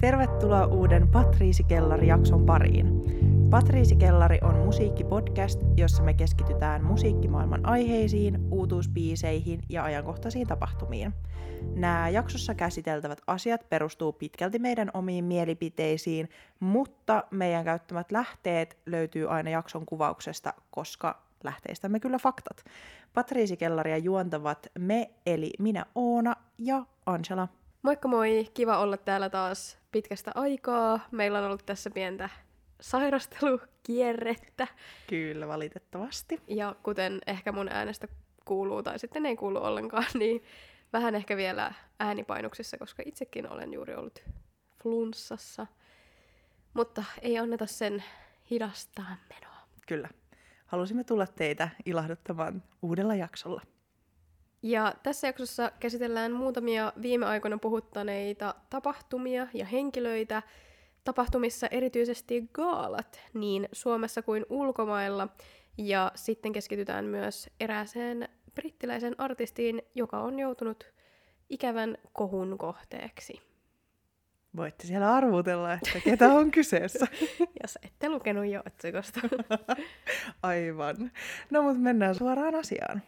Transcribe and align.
Tervetuloa 0.00 0.66
uuden 0.66 1.08
Patriisi 1.08 1.64
Kellari-jakson 1.64 2.46
pariin. 2.46 3.02
Patriisi 3.50 3.96
Kellari 3.96 4.38
on 4.42 4.54
musiikkipodcast, 4.54 5.60
jossa 5.76 6.02
me 6.02 6.14
keskitytään 6.14 6.84
musiikkimaailman 6.84 7.66
aiheisiin, 7.66 8.38
uutuusbiiseihin 8.50 9.60
ja 9.68 9.84
ajankohtaisiin 9.84 10.46
tapahtumiin. 10.46 11.14
Nämä 11.74 12.08
jaksossa 12.08 12.54
käsiteltävät 12.54 13.20
asiat 13.26 13.68
perustuu 13.68 14.12
pitkälti 14.12 14.58
meidän 14.58 14.90
omiin 14.94 15.24
mielipiteisiin, 15.24 16.28
mutta 16.60 17.24
meidän 17.30 17.64
käyttämät 17.64 18.12
lähteet 18.12 18.78
löytyy 18.86 19.30
aina 19.30 19.50
jakson 19.50 19.86
kuvauksesta, 19.86 20.54
koska 20.70 21.22
lähteistämme 21.44 22.00
kyllä 22.00 22.18
faktat. 22.18 22.64
Patriisi 23.14 23.56
Kellaria 23.56 23.98
juontavat 23.98 24.66
me, 24.78 25.10
eli 25.26 25.50
minä 25.58 25.86
Oona 25.94 26.36
ja 26.58 26.84
Angela. 27.06 27.48
Moikka 27.82 28.08
moi, 28.08 28.48
kiva 28.54 28.78
olla 28.78 28.96
täällä 28.96 29.30
taas 29.30 29.77
pitkästä 29.92 30.32
aikaa. 30.34 31.00
Meillä 31.10 31.38
on 31.38 31.44
ollut 31.44 31.66
tässä 31.66 31.90
pientä 31.90 32.28
sairastelukierrettä. 32.80 34.66
Kyllä, 35.06 35.48
valitettavasti. 35.48 36.42
Ja 36.46 36.76
kuten 36.82 37.18
ehkä 37.26 37.52
mun 37.52 37.68
äänestä 37.68 38.08
kuuluu, 38.44 38.82
tai 38.82 38.98
sitten 38.98 39.26
ei 39.26 39.36
kuulu 39.36 39.58
ollenkaan, 39.58 40.06
niin 40.18 40.42
vähän 40.92 41.14
ehkä 41.14 41.36
vielä 41.36 41.74
äänipainuksissa, 42.00 42.78
koska 42.78 43.02
itsekin 43.06 43.50
olen 43.50 43.72
juuri 43.72 43.94
ollut 43.94 44.24
flunssassa. 44.82 45.66
Mutta 46.74 47.04
ei 47.22 47.38
anneta 47.38 47.66
sen 47.66 48.04
hidastaa 48.50 49.16
menoa. 49.28 49.56
Kyllä. 49.86 50.08
Halusimme 50.66 51.04
tulla 51.04 51.26
teitä 51.26 51.68
ilahduttamaan 51.84 52.62
uudella 52.82 53.14
jaksolla. 53.14 53.62
Ja 54.62 54.94
tässä 55.02 55.26
jaksossa 55.26 55.72
käsitellään 55.80 56.32
muutamia 56.32 56.92
viime 57.02 57.26
aikoina 57.26 57.58
puhuttaneita 57.58 58.54
tapahtumia 58.70 59.46
ja 59.54 59.64
henkilöitä. 59.64 60.42
Tapahtumissa 61.04 61.66
erityisesti 61.66 62.48
gaalat 62.52 63.20
niin 63.34 63.68
Suomessa 63.72 64.22
kuin 64.22 64.46
ulkomailla. 64.50 65.28
Ja 65.78 66.12
sitten 66.14 66.52
keskitytään 66.52 67.04
myös 67.04 67.50
erääseen 67.60 68.28
brittiläisen 68.54 69.14
artistiin, 69.18 69.82
joka 69.94 70.20
on 70.20 70.38
joutunut 70.38 70.92
ikävän 71.48 71.98
kohun 72.12 72.58
kohteeksi. 72.58 73.40
Voitte 74.56 74.86
siellä 74.86 75.14
arvutella, 75.14 75.72
että 75.72 76.00
ketä 76.04 76.28
on 76.28 76.50
kyseessä. 76.50 77.06
Jos 77.62 77.78
ette 77.82 78.08
lukenut 78.08 78.46
jo 78.46 78.62
otsikosta. 78.66 79.20
Aivan. 80.42 81.10
No 81.50 81.62
mutta 81.62 81.78
mennään 81.78 82.14
suoraan 82.14 82.54
asiaan. 82.54 83.02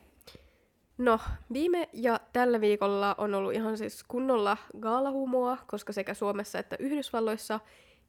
No, 1.00 1.18
viime 1.52 1.88
ja 1.92 2.20
tällä 2.32 2.60
viikolla 2.60 3.14
on 3.18 3.34
ollut 3.34 3.52
ihan 3.52 3.78
siis 3.78 4.04
kunnolla 4.08 4.56
gaalahumua, 4.80 5.58
koska 5.66 5.92
sekä 5.92 6.14
Suomessa 6.14 6.58
että 6.58 6.76
Yhdysvalloissa 6.78 7.60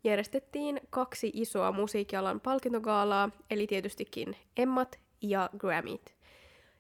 järjestettiin 0.04 0.82
kaksi 0.90 1.32
isoa 1.34 1.72
musiikkialan 1.72 2.40
palkintogaalaa, 2.40 3.30
eli 3.50 3.68
tietystikin 3.68 4.36
Emmat 4.58 5.00
ja 5.22 5.50
Grammyt. 5.58 6.16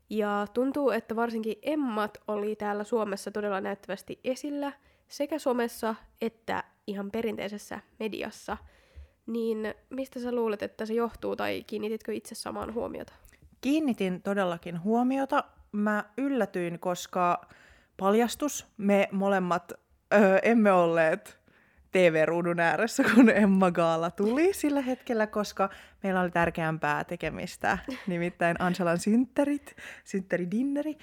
Ja 0.10 0.48
tuntuu, 0.54 0.90
että 0.90 1.16
varsinkin 1.16 1.56
Emmat 1.62 2.18
oli 2.28 2.56
täällä 2.56 2.84
Suomessa 2.84 3.32
todella 3.32 3.62
näyttävästi 3.62 4.20
esillä 4.24 4.72
sekä 5.08 5.40
somessa 5.40 5.96
että 6.22 6.64
ihan 6.88 7.12
perinteisessä 7.12 7.80
mediassa. 8.00 8.58
Niin 9.28 9.74
mistä 9.90 10.20
sä 10.20 10.32
luulet, 10.32 10.64
että 10.64 10.86
se 10.86 10.94
johtuu 10.94 11.36
tai 11.36 11.64
kiinnititkö 11.68 12.14
itse 12.14 12.36
samaan 12.36 12.74
huomiota? 12.74 13.14
Kiinnitin 13.62 14.22
todellakin 14.22 14.84
huomiota. 14.84 15.44
Mä 15.72 16.04
yllätyin, 16.18 16.80
koska 16.80 17.46
paljastus, 17.98 18.68
me 18.78 19.10
molemmat 19.12 19.72
öö, 20.14 20.40
emme 20.44 20.72
olleet 20.72 21.42
TV-ruudun 21.92 22.60
ääressä, 22.60 23.04
kun 23.16 23.30
Emma 23.30 23.72
Gaala 23.72 24.12
tuli 24.12 24.54
sillä 24.54 24.82
hetkellä, 24.82 25.28
koska 25.28 25.70
meillä 26.04 26.22
oli 26.22 26.32
tärkeämpää 26.32 27.04
tekemistä, 27.04 27.78
nimittäin 28.08 28.56
Angelan 28.62 29.00
synttärit, 29.00 29.76
synttäridinneri. 30.04 30.98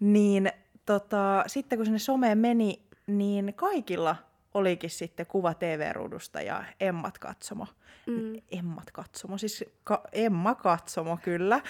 Niin 0.00 0.52
tota, 0.86 1.44
sitten 1.46 1.78
kun 1.78 1.86
sinne 1.86 1.98
someen 1.98 2.38
meni, 2.38 2.82
niin 3.06 3.54
kaikilla 3.54 4.16
olikin 4.54 4.90
sitten 4.90 5.26
kuva 5.26 5.54
TV-ruudusta 5.54 6.40
ja 6.40 6.64
Emmat 6.80 7.18
katsomo. 7.18 7.66
Mm. 8.06 8.42
Emmat 8.50 8.90
katsomo, 8.90 9.38
siis 9.38 9.64
ka- 9.84 10.04
Emma 10.12 10.54
katsomo 10.54 11.16
kyllä. 11.22 11.60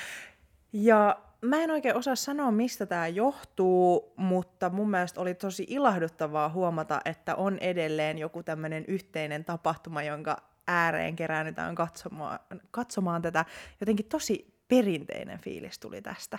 Ja 0.72 1.16
mä 1.44 1.62
en 1.62 1.70
oikein 1.70 1.96
osaa 1.96 2.16
sanoa, 2.16 2.50
mistä 2.50 2.86
tämä 2.86 3.08
johtuu, 3.08 4.12
mutta 4.16 4.70
mun 4.70 4.90
mielestä 4.90 5.20
oli 5.20 5.34
tosi 5.34 5.66
ilahduttavaa 5.68 6.48
huomata, 6.48 7.00
että 7.04 7.34
on 7.34 7.58
edelleen 7.58 8.18
joku 8.18 8.42
tämmöinen 8.42 8.84
yhteinen 8.88 9.44
tapahtuma, 9.44 10.02
jonka 10.02 10.36
ääreen 10.66 11.16
keräännytään 11.16 11.74
katsomaan, 11.74 12.38
katsomaan 12.70 13.22
tätä. 13.22 13.44
Jotenkin 13.80 14.06
tosi 14.06 14.54
perinteinen 14.68 15.38
fiilis 15.38 15.78
tuli 15.78 16.02
tästä. 16.02 16.38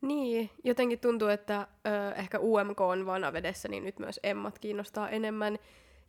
Niin, 0.00 0.50
jotenkin 0.64 0.98
tuntuu, 1.00 1.28
että 1.28 1.66
ö, 1.86 2.14
ehkä 2.14 2.38
UMK 2.38 2.80
on 2.80 3.06
vanavedessä, 3.06 3.68
niin 3.68 3.84
nyt 3.84 3.98
myös 3.98 4.20
Emmat 4.22 4.58
kiinnostaa 4.58 5.08
enemmän. 5.08 5.58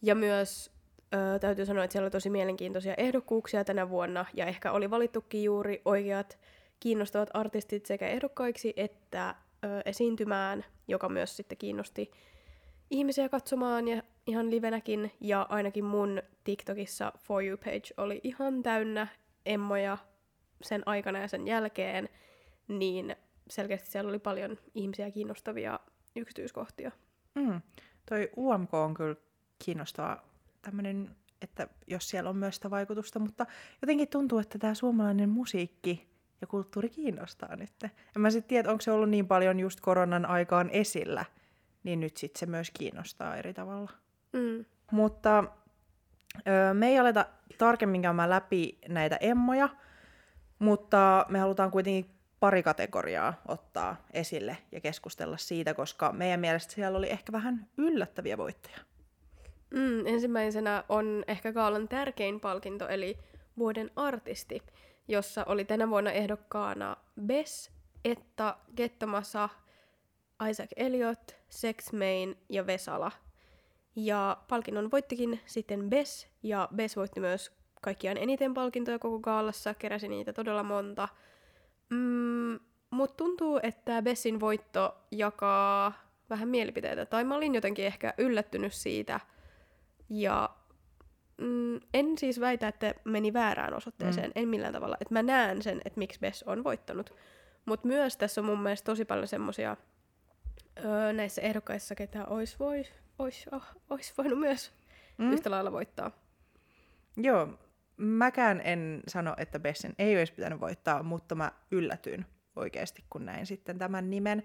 Ja 0.01 0.15
myös 0.15 0.71
ö, 1.13 1.39
täytyy 1.39 1.65
sanoa, 1.65 1.83
että 1.83 1.91
siellä 1.91 2.05
oli 2.05 2.11
tosi 2.11 2.29
mielenkiintoisia 2.29 2.93
ehdokkuuksia 2.97 3.63
tänä 3.63 3.89
vuonna, 3.89 4.25
ja 4.33 4.45
ehkä 4.45 4.71
oli 4.71 4.89
valittukin 4.89 5.43
juuri 5.43 5.81
oikeat 5.85 6.39
kiinnostavat 6.79 7.29
artistit 7.33 7.85
sekä 7.85 8.07
ehdokkaiksi 8.07 8.73
että 8.75 9.35
ö, 9.63 9.81
esiintymään, 9.85 10.65
joka 10.87 11.09
myös 11.09 11.37
sitten 11.37 11.57
kiinnosti 11.57 12.11
ihmisiä 12.93 13.29
katsomaan 13.29 13.87
ja 13.87 14.03
ihan 14.27 14.51
livenäkin. 14.51 15.11
Ja 15.21 15.41
ainakin 15.49 15.85
mun 15.85 16.21
TikTokissa 16.43 17.11
For 17.17 17.43
You 17.43 17.57
page 17.57 17.93
oli 17.97 18.21
ihan 18.23 18.63
täynnä 18.63 19.07
emmoja 19.45 19.97
sen 20.61 20.83
aikana 20.85 21.19
ja 21.19 21.27
sen 21.27 21.47
jälkeen, 21.47 22.09
niin 22.67 23.15
selkeästi 23.49 23.91
siellä 23.91 24.09
oli 24.09 24.19
paljon 24.19 24.57
ihmisiä 24.75 25.11
kiinnostavia 25.11 25.79
yksityiskohtia. 26.15 26.91
Mm. 27.35 27.61
Toi 28.09 28.31
UMK 28.37 28.73
on 28.73 28.93
kyllä 28.93 29.15
kiinnostava 29.65 30.23
tämmöinen, 30.61 31.15
että 31.41 31.67
jos 31.87 32.09
siellä 32.09 32.29
on 32.29 32.37
myös 32.37 32.55
sitä 32.55 32.69
vaikutusta, 32.69 33.19
mutta 33.19 33.45
jotenkin 33.81 34.07
tuntuu, 34.07 34.39
että 34.39 34.59
tämä 34.59 34.73
suomalainen 34.73 35.29
musiikki 35.29 36.12
ja 36.43 36.47
kulttuuri 36.47 36.89
kiinnostaa 36.89 37.55
nyt. 37.55 37.83
En 37.83 37.91
mä 38.17 38.29
sitten 38.29 38.49
tiedä, 38.49 38.69
onko 38.69 38.81
se 38.81 38.91
ollut 38.91 39.09
niin 39.09 39.27
paljon 39.27 39.59
just 39.59 39.79
koronan 39.81 40.25
aikaan 40.25 40.69
esillä, 40.69 41.25
niin 41.83 41.99
nyt 41.99 42.17
sitten 42.17 42.39
se 42.39 42.45
myös 42.45 42.71
kiinnostaa 42.71 43.35
eri 43.35 43.53
tavalla. 43.53 43.91
Mm. 44.33 44.65
Mutta 44.91 45.43
ö, 46.37 46.73
me 46.73 46.87
ei 46.87 46.99
aleta 46.99 47.25
tarkemmin 47.57 48.01
käymään 48.01 48.29
läpi 48.29 48.77
näitä 48.87 49.17
emmoja, 49.21 49.69
mutta 50.59 51.25
me 51.29 51.39
halutaan 51.39 51.71
kuitenkin 51.71 52.11
pari 52.39 52.63
kategoriaa 52.63 53.41
ottaa 53.47 53.95
esille 54.13 54.57
ja 54.71 54.81
keskustella 54.81 55.37
siitä, 55.37 55.73
koska 55.73 56.11
meidän 56.11 56.39
mielestä 56.39 56.73
siellä 56.73 56.97
oli 56.97 57.09
ehkä 57.09 57.31
vähän 57.31 57.67
yllättäviä 57.77 58.37
voittajia. 58.37 58.79
Mm, 59.69 60.07
ensimmäisenä 60.07 60.83
on 60.89 61.23
ehkä 61.27 61.53
Gaalan 61.53 61.87
tärkein 61.87 62.39
palkinto, 62.39 62.87
eli 62.87 63.17
vuoden 63.57 63.91
artisti 63.95 64.63
jossa 65.07 65.43
oli 65.47 65.65
tänä 65.65 65.89
vuonna 65.89 66.11
ehdokkaana 66.11 66.97
Bess, 67.25 67.71
Etta, 68.05 68.57
Gettomasa, 68.77 69.49
Isaac 70.49 70.69
Elliot, 70.75 71.35
Sex 71.49 71.93
Main 71.93 72.37
ja 72.49 72.67
Vesala. 72.67 73.11
Ja 73.95 74.37
palkinnon 74.47 74.91
voittikin 74.91 75.39
sitten 75.45 75.89
Bess, 75.89 76.27
ja 76.43 76.69
Bess 76.75 76.95
voitti 76.95 77.19
myös 77.19 77.51
kaikkiaan 77.81 78.17
eniten 78.17 78.53
palkintoja 78.53 78.99
koko 78.99 79.19
gaalassa, 79.19 79.73
keräsi 79.73 80.07
niitä 80.07 80.33
todella 80.33 80.63
monta. 80.63 81.07
Mm, 81.89 82.59
Mutta 82.89 83.15
tuntuu, 83.15 83.59
että 83.63 84.01
Bessin 84.01 84.39
voitto 84.39 84.97
jakaa 85.11 85.93
vähän 86.29 86.49
mielipiteitä, 86.49 87.05
tai 87.05 87.23
mä 87.23 87.35
olin 87.35 87.55
jotenkin 87.55 87.85
ehkä 87.85 88.13
yllättynyt 88.17 88.73
siitä, 88.73 89.19
ja 90.09 90.49
Mm, 91.37 91.79
en 91.93 92.17
siis 92.17 92.39
väitä, 92.39 92.67
että 92.67 92.93
meni 93.03 93.33
väärään 93.33 93.73
osoitteeseen, 93.73 94.27
mm. 94.27 94.41
en 94.41 94.47
millään 94.47 94.73
tavalla. 94.73 94.97
Että 94.99 95.13
mä 95.13 95.23
näen 95.23 95.61
sen, 95.61 95.81
että 95.85 95.99
miksi 95.99 96.19
Bess 96.19 96.43
on 96.43 96.63
voittanut. 96.63 97.13
Mutta 97.65 97.87
myös 97.87 98.17
tässä 98.17 98.41
on 98.41 98.45
mun 98.45 98.59
mielestä 98.59 98.85
tosi 98.85 99.05
paljon 99.05 99.27
semmosia 99.27 99.77
öö, 100.85 101.13
näissä 101.13 101.41
ehdokkaissa, 101.41 101.95
ketä 101.95 102.25
olisi 102.25 102.59
voi, 102.59 102.85
ois, 103.19 103.45
oh, 103.51 103.63
ois 103.89 104.17
voinut 104.17 104.39
myös 104.39 104.71
mm. 105.17 105.31
yhtä 105.31 105.51
lailla 105.51 105.71
voittaa. 105.71 106.11
Joo, 107.17 107.59
mäkään 107.97 108.61
en 108.63 109.01
sano, 109.07 109.33
että 109.37 109.59
Bessin 109.59 109.95
ei 109.99 110.17
olisi 110.17 110.33
pitänyt 110.33 110.59
voittaa, 110.59 111.03
mutta 111.03 111.35
mä 111.35 111.51
yllätyin 111.71 112.25
oikeasti, 112.55 113.03
kun 113.09 113.25
näin 113.25 113.45
sitten 113.45 113.77
tämän 113.77 114.09
nimen, 114.09 114.43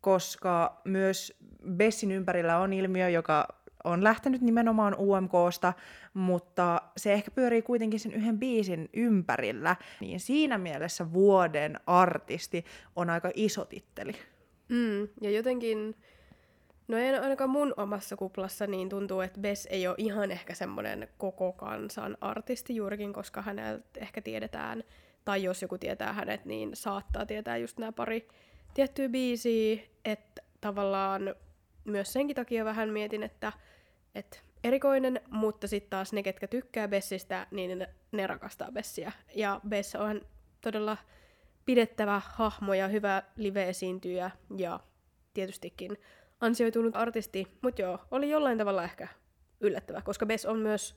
koska 0.00 0.80
myös 0.84 1.38
Bessin 1.76 2.10
ympärillä 2.10 2.58
on 2.58 2.72
ilmiö, 2.72 3.08
joka 3.08 3.48
on 3.84 4.04
lähtenyt 4.04 4.40
nimenomaan 4.40 4.96
UMKsta, 4.98 5.72
mutta 6.14 6.82
se 6.96 7.12
ehkä 7.12 7.30
pyörii 7.30 7.62
kuitenkin 7.62 8.00
sen 8.00 8.14
yhden 8.14 8.38
biisin 8.38 8.88
ympärillä, 8.92 9.76
niin 10.00 10.20
siinä 10.20 10.58
mielessä 10.58 11.12
vuoden 11.12 11.80
artisti 11.86 12.64
on 12.96 13.10
aika 13.10 13.30
iso 13.34 13.64
titteli. 13.64 14.12
Mm, 14.68 15.08
ja 15.20 15.30
jotenkin 15.30 15.94
No 16.88 16.98
ei 16.98 17.14
ainakaan 17.14 17.50
mun 17.50 17.74
omassa 17.76 18.16
kuplassa 18.16 18.66
niin 18.66 18.88
tuntuu, 18.88 19.20
että 19.20 19.40
Bess 19.40 19.66
ei 19.70 19.86
ole 19.86 19.94
ihan 19.98 20.30
ehkä 20.30 20.54
semmoinen 20.54 21.08
koko 21.18 21.52
kansan 21.52 22.16
artisti 22.20 22.76
juurikin, 22.76 23.12
koska 23.12 23.42
häneltä 23.42 23.84
ehkä 24.00 24.20
tiedetään, 24.20 24.84
tai 25.24 25.42
jos 25.42 25.62
joku 25.62 25.78
tietää 25.78 26.12
hänet, 26.12 26.44
niin 26.44 26.70
saattaa 26.74 27.26
tietää 27.26 27.56
just 27.56 27.78
nämä 27.78 27.92
pari 27.92 28.28
tiettyä 28.74 29.08
biisiä, 29.08 29.78
että 30.04 30.42
tavallaan 30.60 31.34
myös 31.88 32.12
senkin 32.12 32.36
takia 32.36 32.64
vähän 32.64 32.88
mietin, 32.88 33.22
että, 33.22 33.52
että 34.14 34.38
erikoinen, 34.64 35.20
mutta 35.30 35.68
sitten 35.68 35.90
taas 35.90 36.12
ne, 36.12 36.22
ketkä 36.22 36.48
tykkää 36.48 36.88
Bessistä, 36.88 37.46
niin 37.50 37.78
ne, 37.78 37.88
ne 38.12 38.26
rakastaa 38.26 38.72
Bessiä. 38.72 39.12
Ja 39.34 39.60
Bess 39.68 39.94
on 39.94 40.20
todella 40.60 40.96
pidettävä 41.64 42.22
hahmo 42.24 42.74
ja 42.74 42.88
hyvä 42.88 43.22
live-esiintyjä 43.36 44.30
ja 44.56 44.80
tietystikin 45.34 45.96
ansioitunut 46.40 46.96
artisti, 46.96 47.58
mutta 47.62 47.82
joo, 47.82 47.98
oli 48.10 48.30
jollain 48.30 48.58
tavalla 48.58 48.84
ehkä 48.84 49.08
yllättävä, 49.60 50.02
koska 50.02 50.26
Bess 50.26 50.46
on 50.46 50.58
myös 50.58 50.96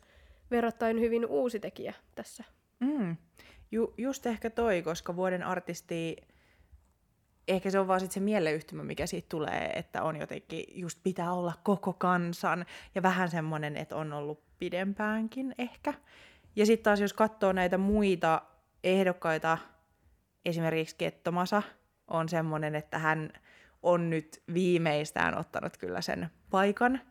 verrattain 0.52 1.00
hyvin 1.00 1.26
uusi 1.26 1.60
tekijä 1.60 1.94
tässä. 2.16 2.44
Mm. 2.80 3.18
Ju, 3.72 3.94
just 3.98 4.26
ehkä 4.26 4.50
toi, 4.50 4.82
koska 4.82 5.16
vuoden 5.16 5.44
artisti, 5.44 6.16
ehkä 7.48 7.70
se 7.70 7.80
on 7.80 7.88
vaan 7.88 8.00
sit 8.00 8.12
se 8.12 8.20
mieleyhtymä, 8.20 8.84
mikä 8.84 9.08
siitä 9.08 9.30
tulee, 9.30 9.72
että 9.76 10.04
on 10.04 10.16
jotenkin, 10.16 10.64
just 10.70 11.00
pitää 11.04 11.34
olla 11.34 11.54
koko 11.64 11.94
kansan, 11.94 12.66
ja 12.96 13.02
vähän 13.02 13.30
semmoinen, 13.30 13.78
että 13.78 13.96
on 13.96 14.14
ollut 14.14 14.44
pidempäänkin 14.58 15.56
ehkä. 15.58 15.94
Ja 16.56 16.66
sitten 16.66 16.84
taas 16.84 17.00
jos 17.02 17.14
katsoo 17.14 17.52
näitä 17.52 17.78
muita 17.78 18.42
ehdokkaita, 18.84 19.58
esimerkiksi 20.46 20.96
Kettomasa 20.96 21.64
on 22.08 22.30
semmoinen, 22.30 22.76
että 22.76 23.00
hän 23.00 23.30
on 23.84 24.10
nyt 24.10 24.44
viimeistään 24.54 25.38
ottanut 25.38 25.78
kyllä 25.78 26.02
sen 26.02 26.30
paikan 26.50 27.02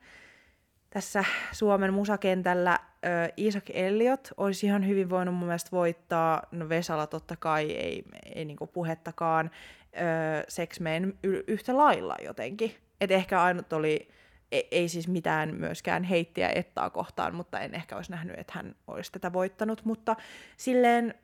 tässä 0.90 1.24
Suomen 1.52 1.94
musakentällä. 1.94 2.78
Ö, 3.04 3.32
Isaac 3.36 3.64
Elliot 3.74 4.28
olisi 4.36 4.66
ihan 4.66 4.86
hyvin 4.86 5.10
voinut 5.10 5.34
mun 5.34 5.46
mielestä 5.46 5.70
voittaa, 5.72 6.42
no 6.50 6.68
Vesala 6.68 7.06
totta 7.06 7.36
kai, 7.36 7.70
ei, 7.72 8.04
ei 8.34 8.44
niinku 8.44 8.66
puhettakaan, 8.66 9.50
ö, 9.96 10.44
Sex 10.48 10.80
Men 10.80 11.18
y- 11.24 11.44
yhtä 11.46 11.76
lailla 11.76 12.16
jotenkin. 12.24 12.74
Et 13.00 13.10
ehkä 13.10 13.42
ainut 13.42 13.72
oli, 13.72 14.08
ei, 14.52 14.68
ei 14.70 14.88
siis 14.88 15.08
mitään 15.08 15.54
myöskään 15.54 16.04
heittiä 16.04 16.48
ettaa 16.54 16.90
kohtaan, 16.90 17.34
mutta 17.34 17.60
en 17.60 17.74
ehkä 17.74 17.96
olisi 17.96 18.10
nähnyt, 18.10 18.38
että 18.38 18.52
hän 18.56 18.74
olisi 18.86 19.12
tätä 19.12 19.32
voittanut, 19.32 19.84
mutta 19.84 20.16
silleen 20.56 21.14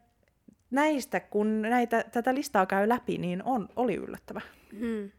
näistä, 0.71 1.21
kun 1.21 1.63
näitä, 1.63 2.05
tätä 2.13 2.35
listaa 2.35 2.67
käy 2.67 2.89
läpi, 2.89 3.19
niin 3.19 3.43
on, 3.43 3.69
oli 3.77 3.95
yllättävä. 3.95 4.41
Hmm. 4.79 5.11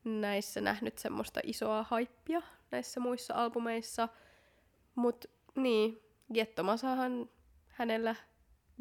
näissä 0.04 0.60
nähnyt 0.60 0.98
semmoista 0.98 1.40
isoa 1.42 1.82
haippia 1.82 2.42
näissä 2.70 3.00
muissa 3.00 3.34
albumeissa. 3.34 4.08
Mut 4.94 5.24
niin, 5.56 6.00
Gettomasahan 6.34 7.28
hänellä 7.74 8.14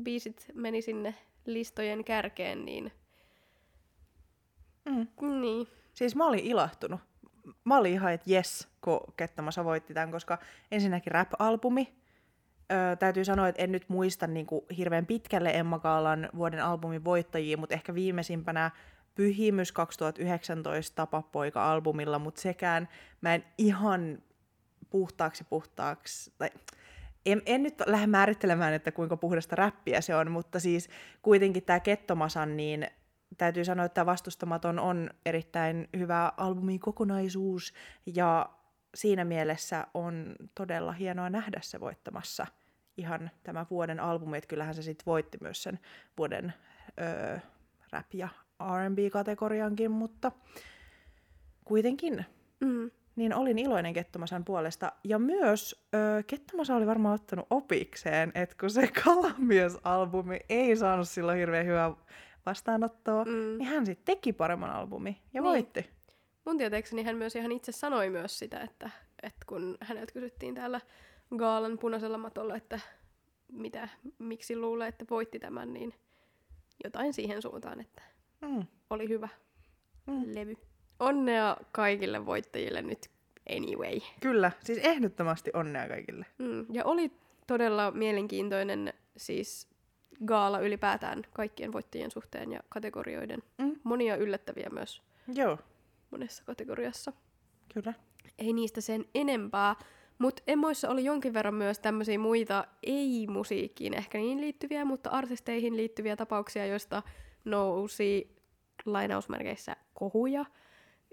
biisit 0.04 0.52
meni 0.54 0.82
sinne 0.82 1.16
listojen 1.46 2.04
kärkeen, 2.04 2.66
niin... 2.66 2.92
Mm. 4.86 5.08
Niin. 5.42 5.68
Siis 5.94 6.16
mä 6.16 6.28
olin 6.28 6.40
ilahtunut. 6.40 7.02
Mä 7.64 7.78
olin 7.78 7.94
ihan, 7.94 8.14
että 8.14 8.32
jes, 8.32 8.68
kun 8.82 9.00
Kettamasa 9.18 9.66
voitti 9.66 9.94
tämän, 9.94 10.12
koska 10.12 10.38
ensinnäkin 10.72 11.12
rap-albumi. 11.12 11.94
Öö, 12.72 12.96
täytyy 12.96 13.26
sanoa, 13.26 13.48
että 13.48 13.62
en 13.62 13.72
nyt 13.72 13.90
muista 13.90 14.28
niin 14.28 14.46
kuin, 14.46 14.66
hirveän 14.78 15.06
pitkälle 15.06 15.50
Emma 15.50 15.80
Gaalan 15.80 16.30
vuoden 16.36 16.64
albumin 16.64 17.04
voittajia, 17.04 17.58
mutta 17.58 17.76
ehkä 17.76 17.94
viimeisimpänä 17.94 18.72
Pyhimys 19.16 19.72
2019 19.72 20.96
Tapapoika-albumilla, 20.96 22.20
mutta 22.20 22.42
sekään 22.42 22.90
mä 23.22 23.34
en 23.34 23.46
ihan 23.58 24.22
puhtaaksi 24.90 25.44
puhtaaksi, 25.44 26.34
tai 26.38 26.50
en, 27.26 27.42
en 27.46 27.64
nyt 27.64 27.82
lähde 27.86 28.08
määrittelemään, 28.08 28.74
että 28.74 28.92
kuinka 28.92 29.18
puhdasta 29.18 29.56
räppiä 29.56 30.02
se 30.02 30.16
on, 30.16 30.32
mutta 30.32 30.60
siis 30.60 30.90
kuitenkin 31.22 31.64
tämä 31.64 31.80
Kettomasan, 31.80 32.58
niin 32.58 32.88
täytyy 33.38 33.66
sanoa, 33.66 33.86
että 33.86 34.06
Vastustamaton 34.06 34.80
on 34.80 35.10
erittäin 35.26 35.90
hyvä 35.98 36.32
albumin 36.38 36.80
kokonaisuus, 36.80 37.74
ja 38.06 38.50
siinä 38.96 39.26
mielessä 39.26 39.88
on 39.94 40.36
todella 40.56 40.92
hienoa 40.92 41.30
nähdä 41.30 41.60
se 41.62 41.80
voittamassa 41.80 42.48
ihan 42.98 43.32
tämä 43.44 43.66
vuoden 43.70 44.00
albumi, 44.00 44.38
että 44.38 44.48
kyllähän 44.48 44.76
se 44.76 44.82
sitten 44.82 45.06
voitti 45.06 45.38
myös 45.42 45.64
sen 45.64 45.80
vuoden 46.18 46.54
öö, 47.02 47.38
rap- 47.94 48.14
ja 48.14 48.30
R&B-kategoriankin, 48.62 49.92
mutta 49.92 50.32
kuitenkin 51.66 52.26
Mm. 52.64 52.92
Niin 53.16 53.34
olin 53.36 53.60
iloinen 53.60 53.94
Kettomasan 53.94 54.46
puolesta. 54.46 54.92
Ja 55.04 55.20
myös 55.20 55.86
ö, 55.96 56.24
Kettomasa 56.28 56.76
oli 56.76 56.88
varmaan 56.88 57.16
ottanut 57.16 57.48
opikseen, 57.50 58.32
että 58.36 58.56
kun 58.60 58.70
se 58.70 58.88
Kalamies-albumi 59.04 60.40
ei 60.50 60.76
saanut 60.76 61.10
silloin 61.10 61.38
hirveän 61.40 61.66
hyvää 61.66 61.92
vastaanottoa, 62.46 63.26
Mm. 63.26 63.32
niin 63.58 63.68
hän 63.68 63.86
sitten 63.86 64.06
teki 64.16 64.34
paremman 64.34 64.70
albumi 64.72 65.22
ja 65.34 65.42
Niin. 65.42 65.44
voitti. 65.50 65.90
Mun 66.46 66.58
tietääkseni 66.58 67.04
hän 67.04 67.18
myös 67.18 67.36
ihan 67.36 67.52
itse 67.52 67.72
sanoi 67.72 68.10
myös 68.10 68.40
sitä, 68.40 68.60
että, 68.60 68.90
että 69.24 69.46
kun 69.48 69.78
häneltä 69.82 70.14
kysyttiin 70.14 70.56
täällä 70.56 70.82
Gaalan 71.38 71.78
punaisella 71.78 72.18
matolla, 72.18 72.56
että 72.56 72.80
mitä, 73.52 73.90
miksi 74.20 74.56
luulee, 74.58 74.88
että 74.88 75.06
voitti 75.10 75.40
tämän, 75.40 75.74
niin 75.74 75.94
jotain 76.84 77.14
siihen 77.14 77.42
suuntaan, 77.42 77.80
että 77.82 78.02
Mm. 78.42 78.66
oli 78.90 79.10
hyvä 79.10 79.30
Mm. 80.08 80.24
levy. 80.36 80.54
Onnea 81.04 81.58
kaikille 81.72 82.26
voittajille 82.26 82.82
nyt 82.82 83.10
anyway. 83.56 84.00
Kyllä, 84.20 84.52
siis 84.64 84.80
ehdottomasti 84.80 85.52
onnea 85.54 85.88
kaikille. 85.88 86.26
Mm. 86.38 86.66
Ja 86.72 86.86
oli 86.86 87.12
todella 87.48 87.92
mielenkiintoinen 87.92 88.94
siis 89.18 89.68
gaala 90.26 90.60
ylipäätään 90.60 91.22
kaikkien 91.34 91.74
voittajien 91.74 92.12
suhteen 92.12 92.52
ja 92.52 92.60
kategorioiden. 92.70 93.44
Mm. 93.58 93.76
Monia 93.84 94.16
yllättäviä 94.16 94.70
myös 94.72 95.02
Joo, 95.34 95.58
monessa 96.12 96.44
kategoriassa. 96.44 97.14
kyllä. 97.74 97.94
ei 98.40 98.54
niistä 98.54 98.82
sen 98.82 99.06
enempää. 99.16 99.76
Mutta 100.20 100.44
Emmoissa 100.48 100.90
oli 100.90 101.04
jonkin 101.06 101.34
verran 101.34 101.54
myös 101.54 101.80
tämmöisiä 101.80 102.20
muita 102.20 102.66
ei-musiikkiin 102.84 103.94
ehkä 103.94 104.18
niin 104.18 104.42
liittyviä, 104.42 104.86
mutta 104.86 105.10
artisteihin 105.10 105.78
liittyviä 105.78 106.16
tapauksia, 106.16 106.66
joista 106.66 107.04
nousi 107.46 108.36
lainausmerkeissä 108.86 109.76
kohuja. 109.94 110.46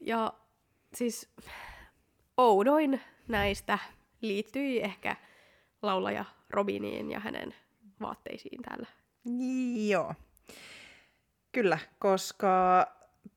Ja 0.01 0.33
siis 0.95 1.29
oudoin 2.37 3.01
näistä 3.29 3.79
liittyi 4.21 4.83
ehkä 4.83 5.17
laulaja 5.83 6.25
Robiniin 6.51 7.11
ja 7.11 7.21
hänen 7.21 7.55
vaatteisiin 8.01 8.63
täällä. 8.63 8.87
Joo. 9.89 10.15
Kyllä, 11.53 11.79
koska 11.99 12.87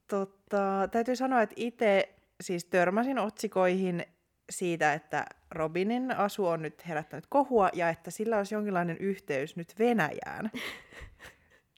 tota, 0.07 0.89
täytyy 0.91 1.15
sanoa, 1.15 1.41
että 1.41 1.55
itse 1.57 2.15
siis 2.41 2.65
törmäsin 2.65 3.19
otsikoihin 3.19 4.05
siitä, 4.49 4.93
että 4.93 5.25
Robinin 5.51 6.11
asu 6.11 6.47
on 6.47 6.61
nyt 6.61 6.87
herättänyt 6.87 7.25
kohua 7.29 7.69
ja 7.73 7.89
että 7.89 8.11
sillä 8.11 8.37
olisi 8.37 8.55
jonkinlainen 8.55 8.97
yhteys 8.97 9.55
nyt 9.55 9.79
Venäjään. 9.79 10.51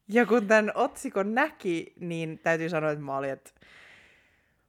Ja 0.08 0.26
kun 0.26 0.48
tämän 0.48 0.72
otsikon 0.76 1.36
näki, 1.36 1.94
niin 2.00 2.40
täytyy 2.40 2.70
sanoa, 2.70 2.92
että 2.92 3.06
mä 3.06 3.18
olin, 3.18 3.30
että 3.30 3.52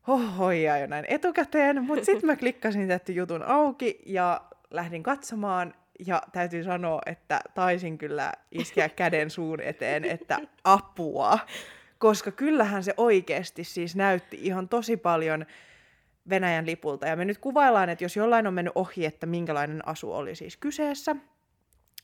hohoja 0.06 0.78
jo 0.78 0.86
näin 0.86 1.04
etukäteen, 1.08 1.84
mutta 1.84 2.04
sitten 2.04 2.26
mä 2.26 2.36
klikkasin 2.36 2.88
tätä 2.88 3.12
jutun 3.12 3.42
auki 3.42 4.02
ja 4.06 4.40
lähdin 4.70 5.02
katsomaan 5.02 5.74
ja 6.06 6.22
täytyy 6.32 6.64
sanoa, 6.64 7.00
että 7.06 7.40
taisin 7.54 7.98
kyllä 7.98 8.32
iskeä 8.50 8.88
käden 8.88 9.30
suun 9.30 9.60
eteen, 9.60 10.04
että 10.04 10.38
apua. 10.64 11.38
Koska 11.98 12.30
kyllähän 12.30 12.82
se 12.84 12.94
oikeasti 12.96 13.64
siis 13.64 13.96
näytti 13.96 14.38
ihan 14.42 14.68
tosi 14.68 14.96
paljon 14.96 15.46
Venäjän 16.28 16.66
lipulta. 16.66 17.06
Ja 17.06 17.16
me 17.16 17.24
nyt 17.24 17.38
kuvaillaan, 17.38 17.88
että 17.88 18.04
jos 18.04 18.16
jollain 18.16 18.46
on 18.46 18.54
mennyt 18.54 18.72
ohi, 18.74 19.04
että 19.06 19.26
minkälainen 19.26 19.88
asu 19.88 20.12
oli 20.12 20.34
siis 20.34 20.56
kyseessä, 20.56 21.16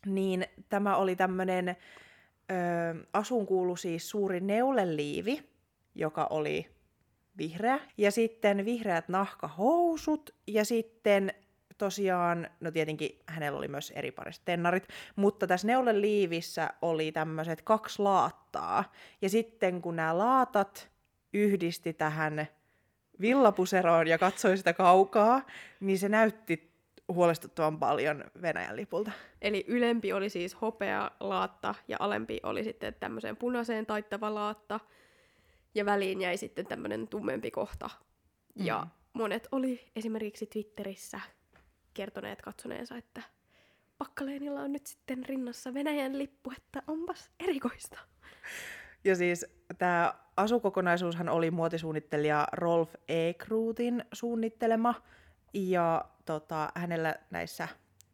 niin 0.07 0.47
tämä 0.69 0.97
oli 0.97 1.17
tämmöinen, 1.17 1.77
asuun 3.13 3.47
kuulu 3.47 3.77
siis 3.77 4.11
suuri 4.11 4.41
neuleliivi, 4.41 5.49
joka 5.95 6.27
oli 6.31 6.67
vihreä, 7.39 7.81
ja 7.99 8.11
sitten 8.11 8.65
vihreät 8.65 9.09
nahkahousut, 9.09 10.35
ja 10.47 10.65
sitten 10.65 11.35
tosiaan, 11.79 12.51
no 12.61 12.71
tietenkin 12.71 13.19
hänellä 13.27 13.59
oli 13.59 13.69
myös 13.69 13.93
eri 13.97 14.11
pariset 14.11 14.43
tennarit, 14.45 14.89
mutta 15.17 15.47
tässä 15.47 15.67
neuleliivissä 15.67 16.71
oli 16.83 17.13
tämmöiset 17.13 17.63
kaksi 17.63 18.03
laattaa, 18.03 18.93
ja 19.23 19.29
sitten 19.29 19.83
kun 19.83 19.97
nämä 19.97 20.19
laatat 20.19 20.91
yhdisti 21.33 21.93
tähän 21.93 22.47
villapuseroon 23.21 24.07
ja 24.07 24.19
katsoi 24.19 24.57
sitä 24.57 24.73
kaukaa, 24.73 25.47
niin 25.81 25.99
se 25.99 26.09
näytti 26.09 26.73
huolestuttavan 27.09 27.79
paljon 27.79 28.25
Venäjän 28.43 28.77
lipulta. 28.77 29.11
Eli 29.43 29.65
ylempi 29.69 30.13
oli 30.13 30.29
siis 30.31 30.61
hopea 30.61 31.11
laatta 31.21 31.75
ja 31.89 31.97
alempi 32.01 32.41
oli 32.43 32.65
sitten 32.65 32.95
tämmöiseen 33.01 33.37
punaiseen 33.37 33.87
taittava 33.87 34.35
laatta 34.35 34.81
ja 35.75 35.85
väliin 35.85 36.21
jäi 36.21 36.37
sitten 36.37 36.67
tämmöinen 36.67 37.09
tummempi 37.09 37.51
kohta. 37.51 37.91
Mm. 38.59 38.67
Ja 38.67 38.87
monet 39.13 39.49
oli 39.53 39.91
esimerkiksi 39.97 40.47
Twitterissä 40.47 41.21
kertoneet 41.95 42.43
katsoneensa, 42.43 42.97
että 42.97 43.23
Pakkaleenilla 43.99 44.61
on 44.61 44.73
nyt 44.73 44.87
sitten 44.87 45.25
rinnassa 45.27 45.75
Venäjän 45.75 46.19
lippu, 46.19 46.53
että 46.57 46.83
onpas 46.87 47.31
erikoista. 47.41 47.99
Ja 49.05 49.17
siis 49.17 49.47
tämä 49.79 50.15
asukokonaisuushan 50.37 51.29
oli 51.29 51.51
muotisuunnittelija 51.51 52.47
Rolf 52.53 52.95
Ekruutin 53.09 54.05
suunnittelema, 54.13 54.95
ja 55.55 56.05
tota, 56.25 56.69
hänellä 56.75 57.15
näissä, 57.31 57.69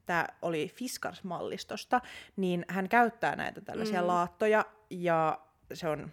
tämä 0.06 0.26
oli 0.42 0.72
Fiskars-mallistosta, 0.74 2.00
niin 2.36 2.64
hän 2.68 2.88
käyttää 2.88 3.36
näitä 3.36 3.60
tällaisia 3.60 4.00
mm. 4.00 4.06
laattoja, 4.06 4.64
ja 4.90 5.40
se 5.74 5.88
on 5.88 6.12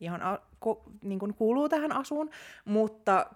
ihan 0.00 0.22
a, 0.22 0.38
ko, 0.58 0.82
niin 1.04 1.18
kuin 1.18 1.34
kuuluu 1.34 1.68
tähän 1.68 1.92
asuun, 1.92 2.30
mutta 2.64 3.26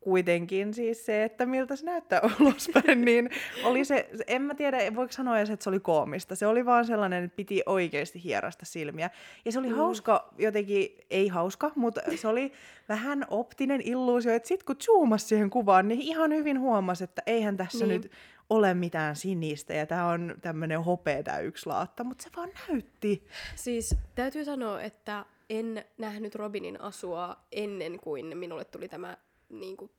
kuitenkin 0.00 0.74
siis 0.74 1.06
se, 1.06 1.24
että 1.24 1.46
miltä 1.46 1.76
se 1.76 1.84
näyttää 1.84 2.20
ulospäin, 2.40 3.04
niin 3.04 3.30
oli 3.64 3.84
se, 3.84 4.08
en 4.26 4.42
mä 4.42 4.54
tiedä, 4.54 4.78
voiko 4.94 5.12
sanoa 5.12 5.38
edes, 5.38 5.50
että 5.50 5.64
se 5.64 5.70
oli 5.70 5.80
koomista. 5.80 6.34
Se 6.34 6.46
oli 6.46 6.64
vaan 6.64 6.84
sellainen, 6.84 7.24
että 7.24 7.36
piti 7.36 7.62
oikeasti 7.66 8.24
hierasta 8.24 8.66
silmiä. 8.66 9.10
Ja 9.44 9.52
se 9.52 9.58
oli 9.58 9.68
mm. 9.68 9.76
hauska, 9.76 10.34
jotenkin, 10.38 10.88
ei 11.10 11.28
hauska, 11.28 11.70
mutta 11.76 12.00
se 12.16 12.28
oli 12.28 12.52
vähän 12.88 13.24
optinen 13.30 13.80
illuusio, 13.84 14.32
että 14.32 14.48
sit 14.48 14.62
kun 14.62 14.76
zoomasi 14.82 15.26
siihen 15.26 15.50
kuvaan, 15.50 15.88
niin 15.88 16.00
ihan 16.00 16.30
hyvin 16.34 16.60
huomasi, 16.60 17.04
että 17.04 17.22
eihän 17.26 17.56
tässä 17.56 17.86
niin. 17.86 18.00
nyt 18.00 18.12
ole 18.50 18.74
mitään 18.74 19.16
sinistä 19.16 19.74
ja 19.74 19.86
tämä 19.86 20.06
on 20.06 20.34
tämmöinen 20.40 20.84
hopea 20.84 21.22
tämä 21.22 21.38
yksi 21.38 21.66
laatta, 21.66 22.04
mutta 22.04 22.24
se 22.24 22.30
vaan 22.36 22.50
näytti. 22.68 23.26
Siis 23.56 23.96
täytyy 24.14 24.44
sanoa, 24.44 24.82
että 24.82 25.24
en 25.50 25.84
nähnyt 25.98 26.34
Robinin 26.34 26.80
asua 26.80 27.36
ennen 27.52 28.00
kuin 28.00 28.38
minulle 28.38 28.64
tuli 28.64 28.88
tämä 28.88 29.16
niin 29.48 29.76
kuin, 29.76 29.90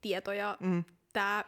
tieto 0.00 0.32
ja 0.32 0.56
mm. 0.60 0.84
tää, 1.12 1.44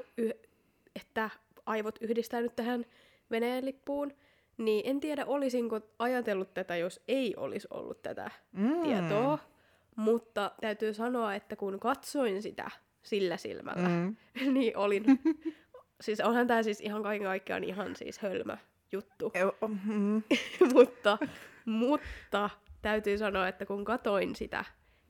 että 0.96 1.30
aivot 1.66 1.98
yhdistää 2.00 2.40
nyt 2.40 2.56
tähän 2.56 2.84
Venäjän 3.30 3.64
lippuun, 3.64 4.12
niin 4.56 4.82
en 4.86 5.00
tiedä 5.00 5.24
olisinko 5.26 5.80
ajatellut 5.98 6.54
tätä, 6.54 6.76
jos 6.76 7.00
ei 7.08 7.34
olisi 7.36 7.68
ollut 7.70 8.02
tätä 8.02 8.30
mm. 8.52 8.82
tietoa. 8.82 9.38
Mutta 9.96 10.52
täytyy 10.60 10.94
sanoa, 10.94 11.34
että 11.34 11.56
kun 11.56 11.80
katsoin 11.80 12.42
sitä 12.42 12.70
sillä 13.02 13.36
silmällä, 13.36 13.88
mm. 13.88 14.16
niin 14.54 14.76
olin... 14.76 15.04
siis 16.00 16.20
onhan 16.20 16.46
tämä 16.46 16.62
siis 16.62 16.80
ihan 16.80 17.02
kaiken 17.02 17.26
kaikkiaan 17.26 17.64
ihan 17.64 17.96
siis 17.96 18.18
hölmö 18.18 18.56
juttu. 18.92 19.32
Mm. 19.84 20.22
mutta, 20.74 21.18
mutta 21.64 22.50
täytyy 22.88 23.18
sanoa, 23.18 23.48
että 23.48 23.66
kun 23.66 23.84
katoin 23.84 24.36
sitä, 24.36 24.64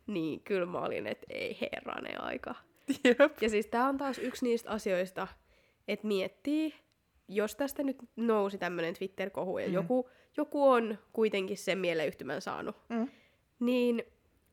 niin 0.06 0.40
kyllä 0.40 0.66
mä 0.66 0.78
olin, 0.78 1.06
että 1.06 1.26
ei 1.30 1.58
herrane 1.60 2.16
aika. 2.16 2.54
Jep. 3.04 3.42
Ja 3.42 3.48
siis 3.48 3.66
tää 3.66 3.88
on 3.88 3.96
taas 3.96 4.18
yksi 4.18 4.44
niistä 4.44 4.70
asioista, 4.70 5.28
että 5.88 6.06
miettii, 6.06 6.74
jos 7.28 7.56
tästä 7.56 7.82
nyt 7.82 7.96
nousi 8.16 8.58
tämmöinen 8.58 8.94
Twitter-kohu 8.94 9.58
ja 9.58 9.66
mm. 9.66 9.74
joku, 9.74 10.08
joku 10.36 10.70
on 10.70 10.98
kuitenkin 11.12 11.56
sen 11.56 11.78
mieleyhtymän 11.78 12.40
saanut, 12.40 12.76
mm. 12.88 13.08
niin 13.60 14.02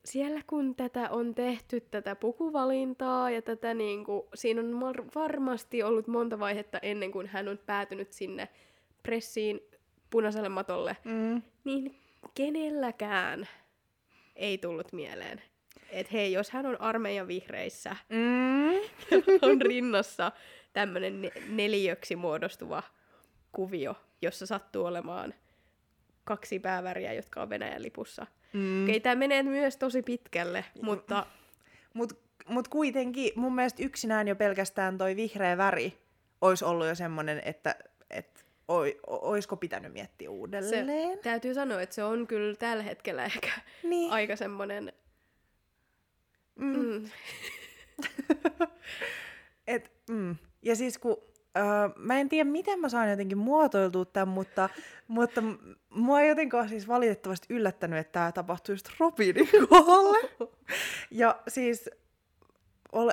siellä 0.06 0.42
kun 0.48 0.76
tätä 0.76 1.10
on 1.10 1.36
tehty, 1.36 1.82
tätä 1.82 2.16
pukuvalintaa 2.16 3.32
ja 3.32 3.42
tätä 3.42 3.74
niinku, 3.74 4.30
siinä 4.36 4.62
on 4.62 4.82
varmasti 5.16 5.84
ollut 5.84 6.08
monta 6.08 6.40
vaihetta 6.40 6.80
ennen 6.82 7.12
kuin 7.12 7.28
hän 7.28 7.48
on 7.48 7.60
päätynyt 7.66 8.14
sinne 8.14 8.50
pressiin 9.04 9.62
punaiselle 10.10 10.50
matolle, 10.50 10.98
mm. 11.04 11.42
niin 11.64 11.96
kenelläkään 12.34 13.48
ei 14.36 14.58
tullut 14.58 14.94
mieleen. 14.94 15.42
Että 15.90 16.12
hei, 16.14 16.34
jos 16.34 16.50
hän 16.50 16.66
on 16.66 16.82
armeijan 16.82 17.28
vihreissä, 17.28 17.96
mm. 18.10 18.74
on 19.50 19.62
rinnassa 19.62 20.32
tämmöinen 20.74 21.22
ne- 21.22 21.32
neliöksi 21.50 22.16
muodostuva 22.16 22.84
kuvio, 23.52 23.96
jossa 24.22 24.46
sattuu 24.46 24.86
olemaan 24.86 25.34
kaksi 26.24 26.60
pääväriä, 26.60 27.14
jotka 27.14 27.42
on 27.42 27.50
Venäjän 27.50 27.84
lipussa. 27.84 28.28
Mm. 28.54 28.84
Okei, 28.84 29.00
tämä 29.00 29.16
menee 29.16 29.44
myös 29.44 29.78
tosi 29.78 30.02
pitkälle, 30.02 30.66
mutta... 30.82 31.26
Mut, 31.94 32.20
mut 32.48 32.68
kuitenkin 32.68 33.32
mun 33.36 33.56
mielestä 33.56 33.84
yksinään 33.84 34.28
jo 34.28 34.36
pelkästään 34.36 34.98
toi 34.98 35.16
vihreä 35.16 35.58
väri 35.58 35.98
olisi 36.42 36.66
ollut 36.66 36.88
jo 36.88 36.96
semmoinen, 36.96 37.42
että, 37.46 37.76
oisko 39.08 39.58
pitänyt 39.58 39.94
miettiä 39.94 40.30
uudelleen? 40.30 40.88
Se, 40.88 41.20
täytyy 41.24 41.54
sanoa, 41.54 41.82
että 41.82 41.96
se 41.96 42.04
on 42.04 42.28
kyllä 42.28 42.56
tällä 42.56 42.84
hetkellä 42.84 43.26
ehkä 43.26 43.50
niin. 43.84 44.12
aika 44.12 44.36
semmoinen... 44.36 44.94
Mm. 46.56 46.76
Mm. 46.76 47.10
Et, 49.68 49.92
mm. 50.10 50.36
Ja 50.62 50.76
siis 50.76 50.98
kun 50.98 51.18
Uh, 51.58 51.94
mä 51.98 52.20
en 52.20 52.30
tiedä, 52.30 52.50
miten 52.50 52.80
mä 52.80 52.90
saan 52.90 53.10
jotenkin 53.10 53.38
muotoiltua 53.38 54.06
tämän, 54.06 54.28
mutta, 54.28 54.70
mutta 55.08 55.44
mua 55.90 56.22
ei 56.22 56.30
jotenkaan 56.30 56.70
siis 56.70 56.88
valitettavasti 56.88 57.48
yllättänyt, 57.50 58.00
että 58.00 58.12
tämä 58.12 58.32
tapahtui 58.32 58.74
just 58.74 58.90
Robinin 59.00 59.50
kohdalle. 59.70 60.18
Ja 61.12 61.42
siis 61.48 61.90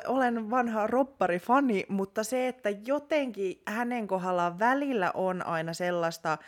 olen 0.07 0.51
vanha 0.51 0.87
roppari-fani, 0.87 1.85
mutta 1.89 2.25
se, 2.25 2.49
että 2.49 2.71
jotenkin 2.71 3.63
hänen 3.67 4.07
kohdallaan 4.07 4.59
välillä 4.59 5.11
on 5.15 5.47
aina 5.47 5.73
sellaista, 5.73 6.39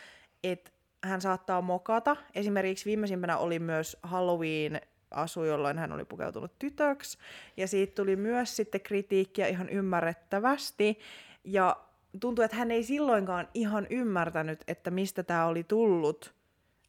että 0.43 0.71
hän 1.03 1.21
saattaa 1.21 1.61
mokata. 1.61 2.15
Esimerkiksi 2.35 2.85
viimeisimpänä 2.85 3.37
oli 3.37 3.59
myös 3.59 3.97
Halloween 4.03 4.81
asu, 5.11 5.43
jolloin 5.43 5.77
hän 5.77 5.91
oli 5.91 6.05
pukeutunut 6.05 6.59
tytöksi. 6.59 7.17
Ja 7.57 7.67
siitä 7.67 7.95
tuli 7.95 8.15
myös 8.15 8.55
sitten 8.55 8.81
kritiikkiä 8.81 9.47
ihan 9.47 9.69
ymmärrettävästi. 9.69 10.99
Ja 11.43 11.77
tuntuu, 12.19 12.43
että 12.43 12.57
hän 12.57 12.71
ei 12.71 12.83
silloinkaan 12.83 13.47
ihan 13.53 13.87
ymmärtänyt, 13.89 14.63
että 14.67 14.91
mistä 14.91 15.23
tämä 15.23 15.45
oli 15.45 15.63
tullut, 15.63 16.33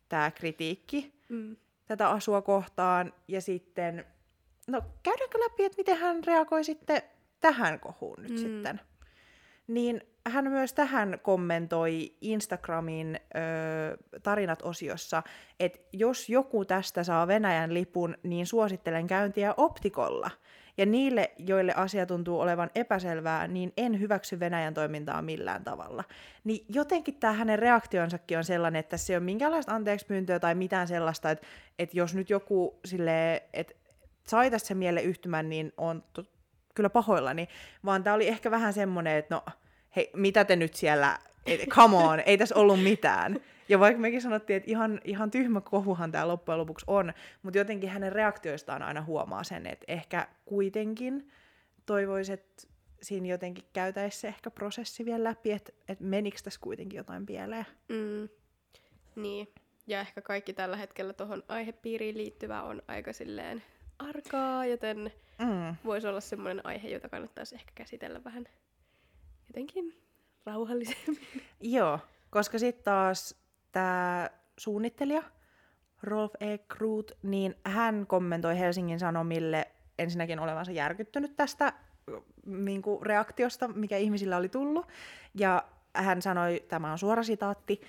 tämä 0.08 0.30
kritiikki 0.30 1.20
mm. 1.28 1.56
tätä 1.86 2.08
asua 2.08 2.42
kohtaan. 2.42 3.12
Ja 3.28 3.40
sitten 3.40 4.04
no 4.66 4.82
käydäänkö 5.02 5.38
läpi, 5.38 5.64
että 5.64 5.78
miten 5.78 5.96
hän 5.96 6.24
reagoi 6.24 6.64
sitten 6.64 7.02
tähän 7.40 7.80
kohuun 7.80 8.22
nyt 8.22 8.30
mm. 8.30 8.36
sitten. 8.36 8.80
Niin 9.66 10.00
hän 10.28 10.50
myös 10.50 10.72
tähän 10.72 11.18
kommentoi 11.22 12.12
Instagramin 12.20 13.16
ö, 13.16 14.18
tarinat-osiossa, 14.22 15.22
että 15.60 15.78
jos 15.92 16.28
joku 16.28 16.64
tästä 16.64 17.04
saa 17.04 17.26
Venäjän 17.26 17.74
lipun, 17.74 18.16
niin 18.22 18.46
suosittelen 18.46 19.06
käyntiä 19.06 19.54
optikolla. 19.56 20.30
Ja 20.78 20.86
niille, 20.86 21.30
joille 21.38 21.72
asia 21.76 22.06
tuntuu 22.06 22.40
olevan 22.40 22.70
epäselvää, 22.74 23.48
niin 23.48 23.72
en 23.76 24.00
hyväksy 24.00 24.40
Venäjän 24.40 24.74
toimintaa 24.74 25.22
millään 25.22 25.64
tavalla. 25.64 26.04
Niin 26.44 26.64
jotenkin 26.68 27.14
tämä 27.14 27.32
hänen 27.32 27.58
reaktionsakin 27.58 28.38
on 28.38 28.44
sellainen, 28.44 28.80
että 28.80 28.96
se 28.96 29.12
ei 29.12 29.16
ole 29.16 29.24
minkäänlaista 29.24 29.74
anteeksi 29.74 30.06
tai 30.40 30.54
mitään 30.54 30.88
sellaista, 30.88 31.30
että, 31.30 31.46
että 31.78 31.96
jos 31.96 32.14
nyt 32.14 32.30
joku 32.30 32.80
silleen, 32.84 33.40
että 33.52 33.74
sai 34.26 34.50
tässä 34.50 34.74
mielen 34.74 35.04
yhtymän, 35.04 35.48
niin 35.48 35.72
on 35.76 36.04
to- 36.12 36.24
kyllä 36.74 36.90
pahoillani, 36.90 37.48
vaan 37.84 38.04
tämä 38.04 38.16
oli 38.16 38.28
ehkä 38.28 38.50
vähän 38.50 38.72
semmoinen, 38.72 39.16
että 39.16 39.34
no, 39.34 39.44
hei, 39.96 40.10
mitä 40.16 40.44
te 40.44 40.56
nyt 40.56 40.74
siellä, 40.74 41.18
come 41.68 41.96
on, 41.96 42.20
ei 42.20 42.38
tässä 42.38 42.54
ollut 42.54 42.82
mitään. 42.82 43.40
Ja 43.68 43.80
vaikka 43.80 44.00
mekin 44.00 44.22
sanottiin, 44.22 44.56
että 44.56 44.70
ihan, 44.70 45.00
ihan 45.04 45.30
tyhmä 45.30 45.60
kohuhan 45.60 46.12
tämä 46.12 46.28
loppujen 46.28 46.58
lopuksi 46.58 46.84
on, 46.88 47.12
mutta 47.42 47.58
jotenkin 47.58 47.90
hänen 47.90 48.12
reaktioistaan 48.12 48.82
aina 48.82 49.02
huomaa 49.02 49.44
sen, 49.44 49.66
että 49.66 49.84
ehkä 49.88 50.28
kuitenkin 50.44 51.30
toivoisi, 51.86 52.32
että 52.32 52.66
siinä 53.02 53.26
jotenkin 53.26 53.64
käytäisi 53.72 54.18
se 54.18 54.28
ehkä 54.28 54.50
prosessi 54.50 55.04
vielä 55.04 55.24
läpi, 55.24 55.52
että, 55.52 55.72
että 55.88 56.04
menikö 56.04 56.38
tässä 56.44 56.60
kuitenkin 56.60 56.96
jotain 56.96 57.26
pieleen. 57.26 57.66
Mm. 57.88 58.28
Niin. 59.16 59.48
Ja 59.86 60.00
ehkä 60.00 60.22
kaikki 60.22 60.52
tällä 60.52 60.76
hetkellä 60.76 61.12
tuohon 61.12 61.42
aihepiiriin 61.48 62.16
liittyvä 62.16 62.62
on 62.62 62.82
aika 62.88 63.12
silleen 63.12 63.62
arkaa, 63.98 64.66
joten 64.66 65.12
mm. 65.38 65.76
voisi 65.84 66.06
olla 66.06 66.20
semmoinen 66.20 66.66
aihe, 66.66 66.88
jota 66.88 67.08
kannattaisi 67.08 67.54
ehkä 67.54 67.72
käsitellä 67.74 68.24
vähän 68.24 68.46
jotenkin 69.48 70.02
rauhallisemmin. 70.46 71.28
Joo, 71.60 71.98
koska 72.30 72.58
sitten 72.58 72.84
taas 72.84 73.34
tämä 73.72 74.30
suunnittelija, 74.58 75.22
Rolf 76.02 76.32
E. 76.40 76.58
Kruut, 76.58 77.12
niin 77.22 77.54
hän 77.64 78.06
kommentoi 78.06 78.58
Helsingin 78.58 78.98
Sanomille 78.98 79.66
ensinnäkin 79.98 80.40
olevansa 80.40 80.72
järkyttynyt 80.72 81.36
tästä 81.36 81.72
niin 82.46 82.82
kuin 82.82 83.06
reaktiosta, 83.06 83.68
mikä 83.68 83.96
ihmisillä 83.96 84.36
oli 84.36 84.48
tullut. 84.48 84.86
Ja 85.34 85.64
hän 85.94 86.22
sanoi, 86.22 86.64
tämä 86.68 86.92
on 86.92 86.98
suora 86.98 87.22
sitaatti, 87.22 87.80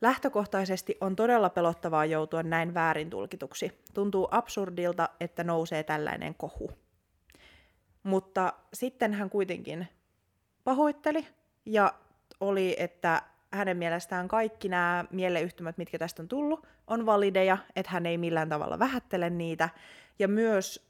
Lähtökohtaisesti 0.00 0.96
on 1.00 1.16
todella 1.16 1.50
pelottavaa 1.50 2.04
joutua 2.04 2.42
näin 2.42 2.74
väärin 2.74 3.10
tulkituksi. 3.10 3.72
Tuntuu 3.94 4.28
absurdilta, 4.30 5.08
että 5.20 5.44
nousee 5.44 5.82
tällainen 5.82 6.34
kohu. 6.34 6.70
Mutta 8.02 8.52
sitten 8.74 9.12
hän 9.14 9.30
kuitenkin 9.30 9.88
pahoitteli 10.64 11.26
ja 11.66 11.94
oli, 12.40 12.76
että 12.78 13.22
hänen 13.52 13.76
mielestään 13.76 14.28
kaikki 14.28 14.68
nämä 14.68 15.04
mieleyhtymät, 15.10 15.78
mitkä 15.78 15.98
tästä 15.98 16.22
on 16.22 16.28
tullut, 16.28 16.66
on 16.86 17.06
valideja, 17.06 17.58
että 17.76 17.92
hän 17.92 18.06
ei 18.06 18.18
millään 18.18 18.48
tavalla 18.48 18.78
vähättele 18.78 19.30
niitä. 19.30 19.68
Ja 20.18 20.28
myös 20.28 20.89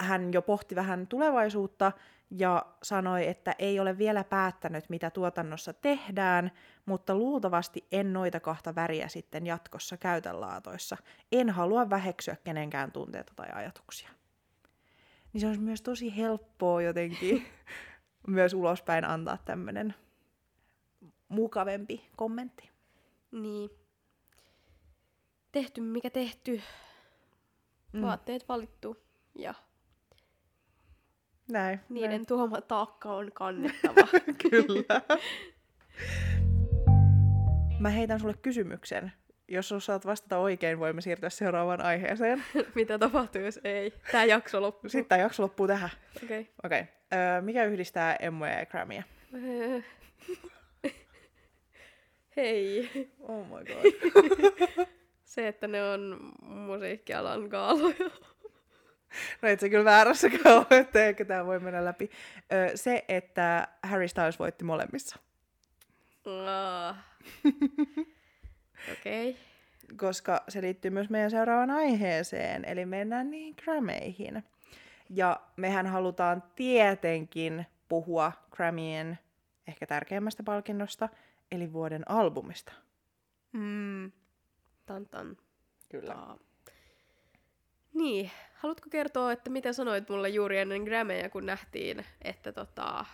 hän 0.00 0.32
jo 0.32 0.42
pohti 0.42 0.74
vähän 0.76 1.06
tulevaisuutta 1.06 1.92
ja 2.30 2.66
sanoi, 2.82 3.28
että 3.28 3.54
ei 3.58 3.80
ole 3.80 3.98
vielä 3.98 4.24
päättänyt, 4.24 4.90
mitä 4.90 5.10
tuotannossa 5.10 5.72
tehdään, 5.72 6.50
mutta 6.86 7.14
luultavasti 7.14 7.86
en 7.92 8.12
noita 8.12 8.40
kahta 8.40 8.74
väriä 8.74 9.08
sitten 9.08 9.46
jatkossa 9.46 9.96
käytä 9.96 10.40
laatoissa. 10.40 10.96
En 11.32 11.50
halua 11.50 11.90
väheksyä 11.90 12.36
kenenkään 12.44 12.92
tunteita 12.92 13.32
tai 13.36 13.48
ajatuksia. 13.52 14.10
Niin 15.32 15.40
se 15.40 15.46
olisi 15.46 15.60
myös 15.60 15.82
tosi 15.82 16.16
helppoa 16.16 16.82
jotenkin 16.82 17.46
myös 18.26 18.54
ulospäin 18.54 19.04
antaa 19.04 19.38
tämmöinen 19.44 19.94
mukavempi 21.28 22.08
kommentti. 22.16 22.70
Niin. 23.32 23.70
Tehty 25.52 25.80
mikä 25.80 26.10
tehty. 26.10 26.62
Mm. 27.92 28.02
Vaatteet 28.02 28.48
valittu 28.48 28.96
ja 29.34 29.54
näin, 31.52 31.80
niiden 31.88 32.10
näin. 32.10 32.26
tuoma 32.26 32.60
taakka 32.60 33.12
on 33.12 33.30
kannettava. 33.34 34.08
Kyllä. 34.50 35.00
Mä 37.78 37.88
heitän 37.88 38.20
sulle 38.20 38.34
kysymyksen. 38.42 39.12
Jos 39.48 39.72
osaat 39.72 40.06
vastata 40.06 40.38
oikein, 40.38 40.78
voimme 40.78 41.00
siirtyä 41.00 41.30
seuraavaan 41.30 41.80
aiheeseen. 41.80 42.44
Mitä 42.74 42.98
tapahtuu, 42.98 43.42
jos 43.42 43.60
ei? 43.64 43.92
Tämä 44.12 44.24
jakso 44.24 44.60
loppuu. 44.60 44.88
Sitten 44.88 45.08
tämä 45.08 45.22
jakso 45.22 45.42
loppuu 45.42 45.66
tähän. 45.66 45.90
Okei. 46.16 46.40
Okay. 46.40 46.52
Okei. 46.64 46.80
Okay. 46.80 46.94
Öö, 47.14 47.40
mikä 47.40 47.64
yhdistää 47.64 48.16
Emmoja 48.16 48.58
ja 48.58 48.66
Grammyä? 48.66 49.02
Hei. 52.36 52.90
Oh 53.20 53.46
my 53.46 53.64
god. 53.64 53.92
Se, 55.24 55.48
että 55.48 55.66
ne 55.66 55.90
on 55.90 56.32
musiikkialan 56.40 57.42
gaaloja. 57.42 58.10
No 59.42 59.48
et 59.48 59.60
se 59.60 59.70
kyllä 59.70 59.84
väärässäkään 59.84 60.56
ole, 60.56 60.78
että 60.80 61.04
ehkä 61.04 61.24
tämä 61.24 61.46
voi 61.46 61.60
mennä 61.60 61.84
läpi. 61.84 62.10
Öö, 62.52 62.76
se, 62.76 63.04
että 63.08 63.68
Harry 63.82 64.08
Styles 64.08 64.38
voitti 64.38 64.64
molemmissa. 64.64 65.16
Ah. 66.46 66.96
Okei. 68.92 69.30
Okay. 69.30 69.42
Koska 69.96 70.44
se 70.48 70.62
liittyy 70.62 70.90
myös 70.90 71.10
meidän 71.10 71.30
seuraavaan 71.30 71.70
aiheeseen, 71.70 72.64
eli 72.64 72.86
mennään 72.86 73.30
niihin 73.30 73.54
Grammeihin. 73.64 74.42
Ja 75.10 75.40
mehän 75.56 75.86
halutaan 75.86 76.42
tietenkin 76.56 77.66
puhua 77.88 78.32
Grammyjen 78.50 79.18
ehkä 79.68 79.86
tärkeimmästä 79.86 80.42
palkinnosta, 80.42 81.08
eli 81.50 81.72
vuoden 81.72 82.10
albumista. 82.10 82.72
Mm. 83.52 84.12
Tan 84.86 85.06
tan. 85.06 85.36
Kyllä. 85.88 86.14
Taa. 86.14 86.38
Niin, 87.94 88.30
haluatko 88.58 88.90
kertoa, 88.90 89.32
että 89.32 89.50
mitä 89.50 89.72
sanoit 89.72 90.08
mulle 90.08 90.28
juuri 90.28 90.58
ennen 90.58 90.82
Grammyja, 90.82 91.30
kun 91.30 91.46
nähtiin, 91.46 92.04
että 92.22 92.52
tota, 92.52 93.04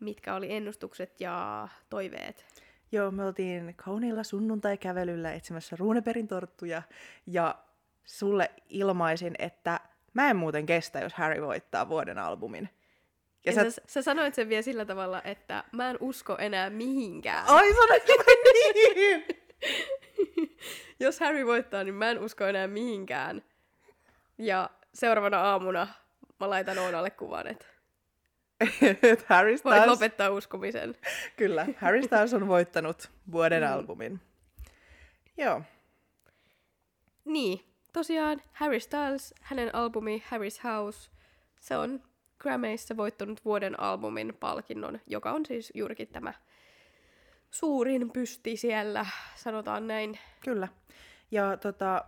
mitkä 0.00 0.34
oli 0.34 0.52
ennustukset 0.52 1.20
ja 1.20 1.68
toiveet? 1.90 2.44
Joo, 2.92 3.10
me 3.10 3.24
oltiin 3.24 3.74
kauniilla 3.76 4.22
sunnuntai-kävelyllä 4.22 5.32
etsimässä 5.32 5.76
Runeperin 5.76 6.28
torttuja, 6.28 6.82
ja 7.26 7.54
sulle 8.04 8.50
ilmaisin, 8.68 9.34
että 9.38 9.80
mä 10.14 10.30
en 10.30 10.36
muuten 10.36 10.66
kestä, 10.66 11.00
jos 11.00 11.14
Harry 11.14 11.42
voittaa 11.42 11.88
vuoden 11.88 12.18
albumin. 12.18 12.68
Ja, 13.44 13.52
ja 13.52 13.70
sä, 13.70 13.82
sä 13.86 14.02
sanoit 14.02 14.34
sen 14.34 14.48
vielä 14.48 14.62
sillä 14.62 14.84
tavalla, 14.84 15.22
että 15.22 15.64
mä 15.72 15.90
en 15.90 15.96
usko 16.00 16.36
enää 16.38 16.70
mihinkään. 16.70 17.44
Ai 17.46 17.74
sanoit 17.74 18.02
niin! 18.94 19.24
jos 21.00 21.20
Harry 21.20 21.46
voittaa, 21.46 21.84
niin 21.84 21.94
mä 21.94 22.10
en 22.10 22.18
usko 22.18 22.44
enää 22.44 22.66
mihinkään. 22.66 23.42
Ja 24.40 24.70
seuraavana 24.94 25.40
aamuna 25.40 25.88
mä 26.40 26.50
laitan 26.50 26.78
Oonalle 26.78 27.10
kuvan, 27.10 27.46
että 27.46 27.66
Harry 29.28 29.56
Styles... 29.58 29.78
Voit 29.78 29.86
lopettaa 29.86 30.30
uskomisen. 30.30 30.94
Kyllä, 31.36 31.66
Harry 31.76 32.02
Styles 32.02 32.34
on 32.34 32.48
voittanut 32.48 33.10
vuoden 33.32 33.62
mm. 33.62 33.72
albumin. 33.72 34.20
Joo. 35.36 35.62
Niin, 37.24 37.60
tosiaan 37.92 38.42
Harry 38.52 38.80
Styles, 38.80 39.34
hänen 39.40 39.74
albumi 39.74 40.22
Harry's 40.30 40.64
House, 40.64 41.10
se 41.60 41.76
on 41.76 42.02
Grammyissa 42.38 42.96
voittanut 42.96 43.44
vuoden 43.44 43.80
albumin 43.80 44.36
palkinnon, 44.40 45.00
joka 45.06 45.32
on 45.32 45.46
siis 45.46 45.72
juurikin 45.74 46.08
tämä 46.08 46.34
suurin 47.50 48.10
pysti 48.10 48.56
siellä, 48.56 49.06
sanotaan 49.34 49.86
näin. 49.86 50.18
Kyllä. 50.44 50.68
Ja 51.30 51.56
tota, 51.56 52.04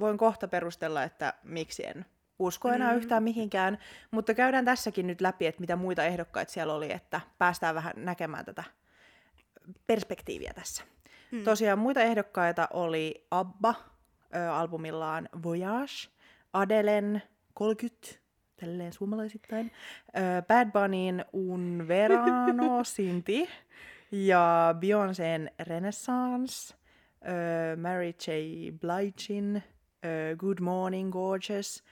voin 0.00 0.18
kohta 0.18 0.48
perustella, 0.48 1.02
että 1.02 1.34
miksi 1.42 1.86
en 1.86 2.04
usko 2.38 2.68
enää 2.68 2.92
mm. 2.92 2.98
yhtään 2.98 3.22
mihinkään, 3.22 3.78
mutta 4.10 4.34
käydään 4.34 4.64
tässäkin 4.64 5.06
nyt 5.06 5.20
läpi, 5.20 5.46
että 5.46 5.60
mitä 5.60 5.76
muita 5.76 6.04
ehdokkaita 6.04 6.52
siellä 6.52 6.74
oli, 6.74 6.92
että 6.92 7.20
päästään 7.38 7.74
vähän 7.74 7.92
näkemään 7.96 8.44
tätä 8.44 8.64
perspektiiviä 9.86 10.52
tässä. 10.54 10.84
Mm. 11.30 11.44
Tosiaan 11.44 11.78
muita 11.78 12.00
ehdokkaita 12.00 12.68
oli 12.72 13.26
Abba 13.30 13.74
ö, 14.34 14.52
albumillaan 14.52 15.28
Voyage, 15.42 16.08
Adelen 16.52 17.22
30, 17.54 18.18
tälleen 18.56 18.92
suomalaisittain, 18.92 19.72
ö, 20.08 20.42
Bad 20.42 20.70
Bunnyin 20.72 21.24
Un 21.32 21.84
Verano 21.88 22.84
Sinti 22.94 23.48
ja 24.12 24.74
Beyoncé'n 24.80 25.64
Renaissance, 25.66 26.74
ö, 27.22 27.76
Mary 27.76 28.08
J. 28.08 28.30
Bligein 28.80 29.62
Good 30.36 30.60
Morning 30.60 31.10
Gorgeous, 31.10 31.82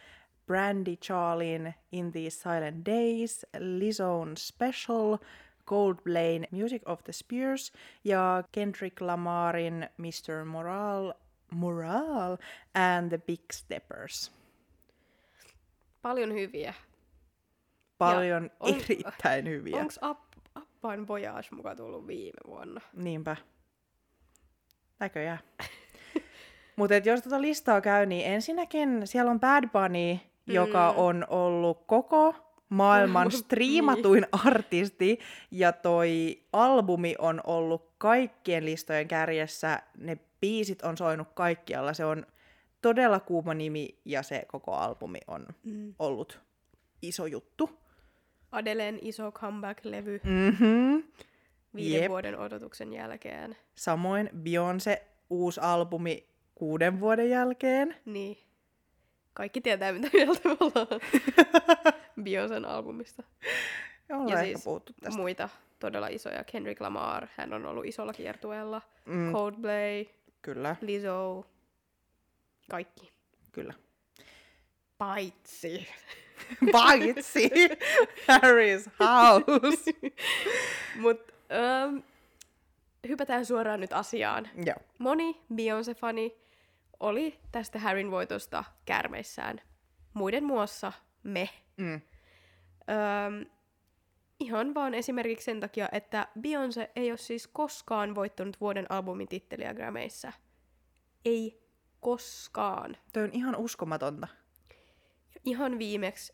Brandy 0.46 0.96
Charlin 0.96 1.74
In 1.92 2.12
These 2.12 2.40
Silent 2.40 2.84
Days, 2.84 3.44
Lizone 3.54 4.36
Special, 4.38 5.18
Coldplay 5.66 6.44
Music 6.50 6.82
of 6.86 7.04
the 7.04 7.12
Spears 7.12 7.72
ja 8.04 8.42
Kendrick 8.52 9.00
Lamarin 9.00 9.88
Mr. 9.98 10.44
Moral, 10.44 11.12
Moral 11.50 12.38
and 12.74 13.08
the 13.08 13.18
Big 13.18 13.52
Steppers. 13.52 14.32
Paljon 16.02 16.32
hyviä. 16.32 16.74
Paljon 17.98 18.50
on, 18.60 18.74
erittäin 18.74 19.48
hyviä. 19.48 19.76
Onko 19.76 20.10
Up, 20.10 20.18
Uppain 20.56 21.08
Voyage 21.08 21.48
mukaan 21.50 21.76
tullut 21.76 22.06
viime 22.06 22.40
vuonna? 22.46 22.80
Niinpä. 22.92 23.36
Näköjään. 25.00 25.38
Mutta 26.76 26.94
jos 26.94 27.22
tuota 27.22 27.42
listaa 27.42 27.80
käy, 27.80 28.06
niin 28.06 28.26
ensinnäkin 28.26 29.06
siellä 29.06 29.30
on 29.30 29.40
Bad 29.40 29.64
Bunny, 29.68 30.14
mm. 30.46 30.54
joka 30.54 30.90
on 30.90 31.26
ollut 31.28 31.86
koko 31.86 32.34
maailman 32.68 33.30
striimatuin 33.30 34.20
niin. 34.32 34.46
artisti, 34.46 35.18
ja 35.50 35.72
toi 35.72 36.42
albumi 36.52 37.14
on 37.18 37.40
ollut 37.46 37.90
kaikkien 37.98 38.64
listojen 38.64 39.08
kärjessä, 39.08 39.82
ne 39.98 40.18
biisit 40.40 40.82
on 40.82 40.96
soinut 40.96 41.28
kaikkialla, 41.34 41.94
se 41.94 42.04
on 42.04 42.26
todella 42.82 43.20
kuuma 43.20 43.54
nimi, 43.54 43.98
ja 44.04 44.22
se 44.22 44.44
koko 44.46 44.74
albumi 44.74 45.18
on 45.26 45.46
mm. 45.64 45.94
ollut 45.98 46.40
iso 47.02 47.26
juttu. 47.26 47.70
Adeleen 48.52 48.98
iso 49.02 49.30
comeback-levy 49.30 50.20
Mm-hmm. 50.24 51.02
viiden 51.74 52.00
Jep. 52.00 52.10
vuoden 52.10 52.38
odotuksen 52.38 52.92
jälkeen. 52.92 53.56
Samoin 53.74 54.30
Beyoncé 54.42 55.02
uusi 55.30 55.60
albumi 55.60 56.35
kuuden 56.56 57.00
vuoden 57.00 57.30
jälkeen. 57.30 57.96
Niin. 58.04 58.38
Kaikki 59.34 59.60
tietää, 59.60 59.92
mitä 59.92 60.08
mieltä 60.12 60.48
me 60.48 60.56
ollaan 60.60 61.00
Beyoncén 62.24 62.66
albumista. 62.66 63.22
Ja 64.08 64.16
ollaan 64.16 64.30
Ja 64.30 64.44
siis 64.44 64.64
puhuttu 64.64 64.92
tästä. 65.00 65.20
Muita 65.20 65.48
todella 65.78 66.08
isoja. 66.08 66.44
Kendrick 66.44 66.80
Lamar, 66.80 67.26
hän 67.36 67.52
on 67.52 67.66
ollut 67.66 67.86
isolla 67.86 68.12
kiertueella. 68.12 68.82
Mm, 69.04 69.32
Coldplay, 69.32 70.04
kyllä, 70.42 70.76
Lizzo, 70.80 71.46
kaikki. 72.70 73.12
kyllä. 73.52 73.74
Paitsi. 74.98 75.88
Paitsi 76.72 77.50
Harry's 78.28 78.90
House. 79.00 79.92
Mut 81.02 81.32
ähm, 81.52 81.98
hypätään 83.08 83.46
suoraan 83.46 83.80
nyt 83.80 83.92
asiaan. 83.92 84.48
Joo. 84.66 84.76
Moni 84.98 85.40
Beyoncé-fani 85.54 86.45
oli 87.00 87.38
tästä 87.52 87.78
Harryn 87.78 88.10
voitosta 88.10 88.64
kärmeissään. 88.84 89.60
Muiden 90.14 90.44
muassa 90.44 90.92
me. 91.22 91.48
Mm. 91.76 91.94
Öm, 91.94 93.46
ihan 94.40 94.74
vaan 94.74 94.94
esimerkiksi 94.94 95.44
sen 95.44 95.60
takia, 95.60 95.88
että 95.92 96.28
Beyoncé 96.38 96.90
ei 96.96 97.10
ole 97.10 97.18
siis 97.18 97.46
koskaan 97.46 98.14
voittanut 98.14 98.60
vuoden 98.60 98.86
albumin 98.88 99.28
titteliä 99.28 99.74
Grammyissa. 99.74 100.32
Ei 101.24 101.66
koskaan. 102.00 102.96
Toi 103.12 103.24
on 103.24 103.30
ihan 103.32 103.56
uskomatonta. 103.56 104.28
Ihan 105.44 105.78
viimeksi 105.78 106.32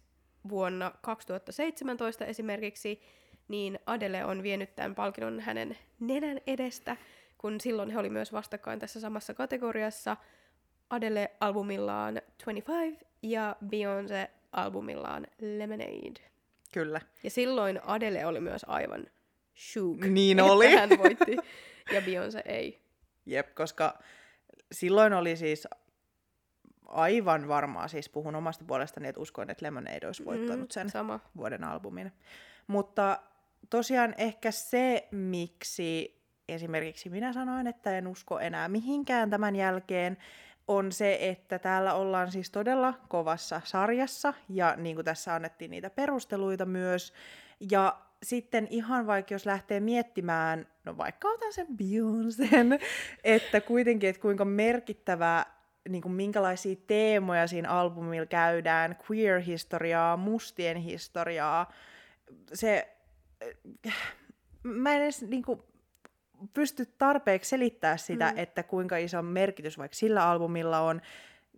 vuonna 0.48 0.92
2017 1.02 2.24
esimerkiksi, 2.24 3.02
niin 3.48 3.78
Adele 3.86 4.24
on 4.24 4.42
vienyt 4.42 4.74
tämän 4.74 4.94
palkinnon 4.94 5.40
hänen 5.40 5.78
nenän 6.00 6.40
edestä, 6.46 6.96
kun 7.38 7.60
silloin 7.60 7.90
he 7.90 7.98
oli 7.98 8.10
myös 8.10 8.32
vastakkain 8.32 8.78
tässä 8.78 9.00
samassa 9.00 9.34
kategoriassa. 9.34 10.16
Adele 10.92 11.30
albumillaan 11.40 12.14
25 12.44 12.98
ja 13.22 13.56
Beyoncé 13.64 14.30
albumillaan 14.52 15.26
Lemonade. 15.40 16.20
Kyllä. 16.74 17.00
Ja 17.22 17.30
silloin 17.30 17.80
Adele 17.86 18.26
oli 18.26 18.40
myös 18.40 18.64
aivan 18.68 19.06
shook, 19.58 19.98
Niin 20.04 20.40
oli. 20.40 20.76
hän 20.76 20.88
voitti 20.98 21.36
ja 21.92 22.00
Beyoncé 22.00 22.42
ei. 22.44 22.82
Jep, 23.26 23.54
koska 23.54 23.98
silloin 24.72 25.12
oli 25.12 25.36
siis 25.36 25.68
aivan 26.86 27.48
varmaa, 27.48 27.88
siis 27.88 28.08
puhun 28.08 28.34
omasta 28.36 28.64
puolestani, 28.64 29.08
että 29.08 29.20
uskoin, 29.20 29.50
että 29.50 29.66
Lemonade 29.66 30.06
olisi 30.06 30.24
voittanut 30.24 30.70
sen 30.70 30.90
Sama. 30.90 31.20
vuoden 31.36 31.64
albumin. 31.64 32.12
Mutta 32.66 33.18
tosiaan 33.70 34.14
ehkä 34.18 34.50
se, 34.50 35.08
miksi 35.10 36.22
esimerkiksi 36.48 37.10
minä 37.10 37.32
sanoin, 37.32 37.66
että 37.66 37.98
en 37.98 38.06
usko 38.06 38.38
enää 38.40 38.68
mihinkään 38.68 39.30
tämän 39.30 39.56
jälkeen, 39.56 40.16
on 40.68 40.92
se, 40.92 41.18
että 41.20 41.58
täällä 41.58 41.94
ollaan 41.94 42.32
siis 42.32 42.50
todella 42.50 42.94
kovassa 43.08 43.60
sarjassa, 43.64 44.34
ja 44.48 44.74
niin 44.76 44.96
kuin 44.96 45.04
tässä 45.04 45.34
annettiin 45.34 45.70
niitä 45.70 45.90
perusteluita 45.90 46.66
myös, 46.66 47.12
ja 47.70 47.98
sitten 48.22 48.68
ihan 48.70 49.06
vaikka 49.06 49.34
jos 49.34 49.46
lähtee 49.46 49.80
miettimään, 49.80 50.66
no 50.84 50.96
vaikka 50.96 51.28
otan 51.28 51.52
sen 51.52 51.66
Beyoncén, 51.66 52.78
että 53.24 53.60
kuitenkin, 53.60 54.10
että 54.10 54.22
kuinka 54.22 54.44
merkittävä, 54.44 55.46
niin 55.88 56.02
kuin 56.02 56.12
minkälaisia 56.12 56.76
teemoja 56.86 57.46
siinä 57.46 57.70
albumilla 57.70 58.26
käydään, 58.26 58.96
queer-historiaa, 59.10 60.16
mustien 60.16 60.76
historiaa, 60.76 61.72
se, 62.52 62.96
äh, 63.86 63.94
mä 64.62 64.94
en 64.94 65.02
edes 65.02 65.22
niin 65.22 65.42
kuin, 65.42 65.62
pysty 66.54 66.86
tarpeeksi 66.86 67.48
selittää 67.48 67.96
sitä, 67.96 68.30
mm. 68.30 68.38
että 68.38 68.62
kuinka 68.62 68.96
iso 68.96 69.22
merkitys 69.22 69.78
vaikka 69.78 69.94
sillä 69.94 70.30
albumilla 70.30 70.80
on, 70.80 71.00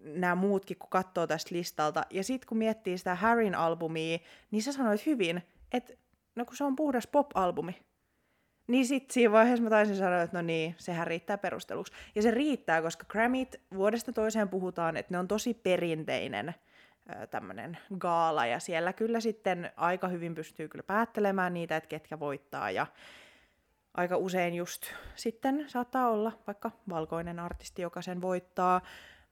nämä 0.05 0.35
muutkin, 0.35 0.79
kun 0.79 0.91
katsoo 0.91 1.27
tästä 1.27 1.55
listalta. 1.55 2.07
Ja 2.11 2.25
sitten 2.25 2.49
kun 2.49 2.59
miettii 2.59 2.99
sitä 2.99 3.15
Harryn 3.15 3.55
albumia, 3.55 4.19
niin 4.51 4.63
sä 4.63 4.73
sanoit 4.73 5.07
hyvin, 5.07 5.43
että 5.73 5.95
no 6.37 6.45
kun 6.45 6.57
se 6.57 6.65
on 6.65 6.77
puhdas 6.77 7.07
pop-albumi, 7.07 7.77
niin 8.67 8.87
sitten 8.87 9.15
siinä 9.15 9.33
vaiheessa 9.33 9.63
mä 9.65 9.71
taisin 9.71 9.97
sanoa, 9.97 10.23
että 10.23 10.37
no 10.37 10.43
niin, 10.43 10.75
sehän 10.79 11.07
riittää 11.07 11.39
perusteluksi. 11.39 11.93
Ja 12.15 12.23
se 12.23 12.31
riittää, 12.31 12.83
koska 12.83 13.05
Grammyt 13.09 13.61
vuodesta 13.75 14.13
toiseen 14.13 14.49
puhutaan, 14.49 14.97
että 14.97 15.15
ne 15.15 15.19
on 15.19 15.29
tosi 15.29 15.55
perinteinen 15.55 16.55
tämmöinen 17.31 17.79
gaala, 17.99 18.47
ja 18.47 18.59
siellä 18.59 18.93
kyllä 18.93 19.21
sitten 19.21 19.71
aika 19.77 20.09
hyvin 20.09 20.35
pystyy 20.35 20.69
kyllä 20.69 20.83
päättelemään 20.83 21.55
niitä, 21.55 21.77
että 21.77 21.89
ketkä 21.89 22.21
voittaa, 22.21 22.71
ja 22.71 22.87
aika 23.95 24.17
usein 24.17 24.55
just 24.55 24.83
sitten 25.15 25.65
saattaa 25.69 26.11
olla 26.11 26.33
vaikka 26.47 26.71
valkoinen 26.89 27.39
artisti, 27.39 27.83
joka 27.83 28.03
sen 28.03 28.21
voittaa, 28.21 28.81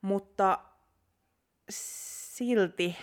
mutta 0.03 0.59
silti 1.71 2.97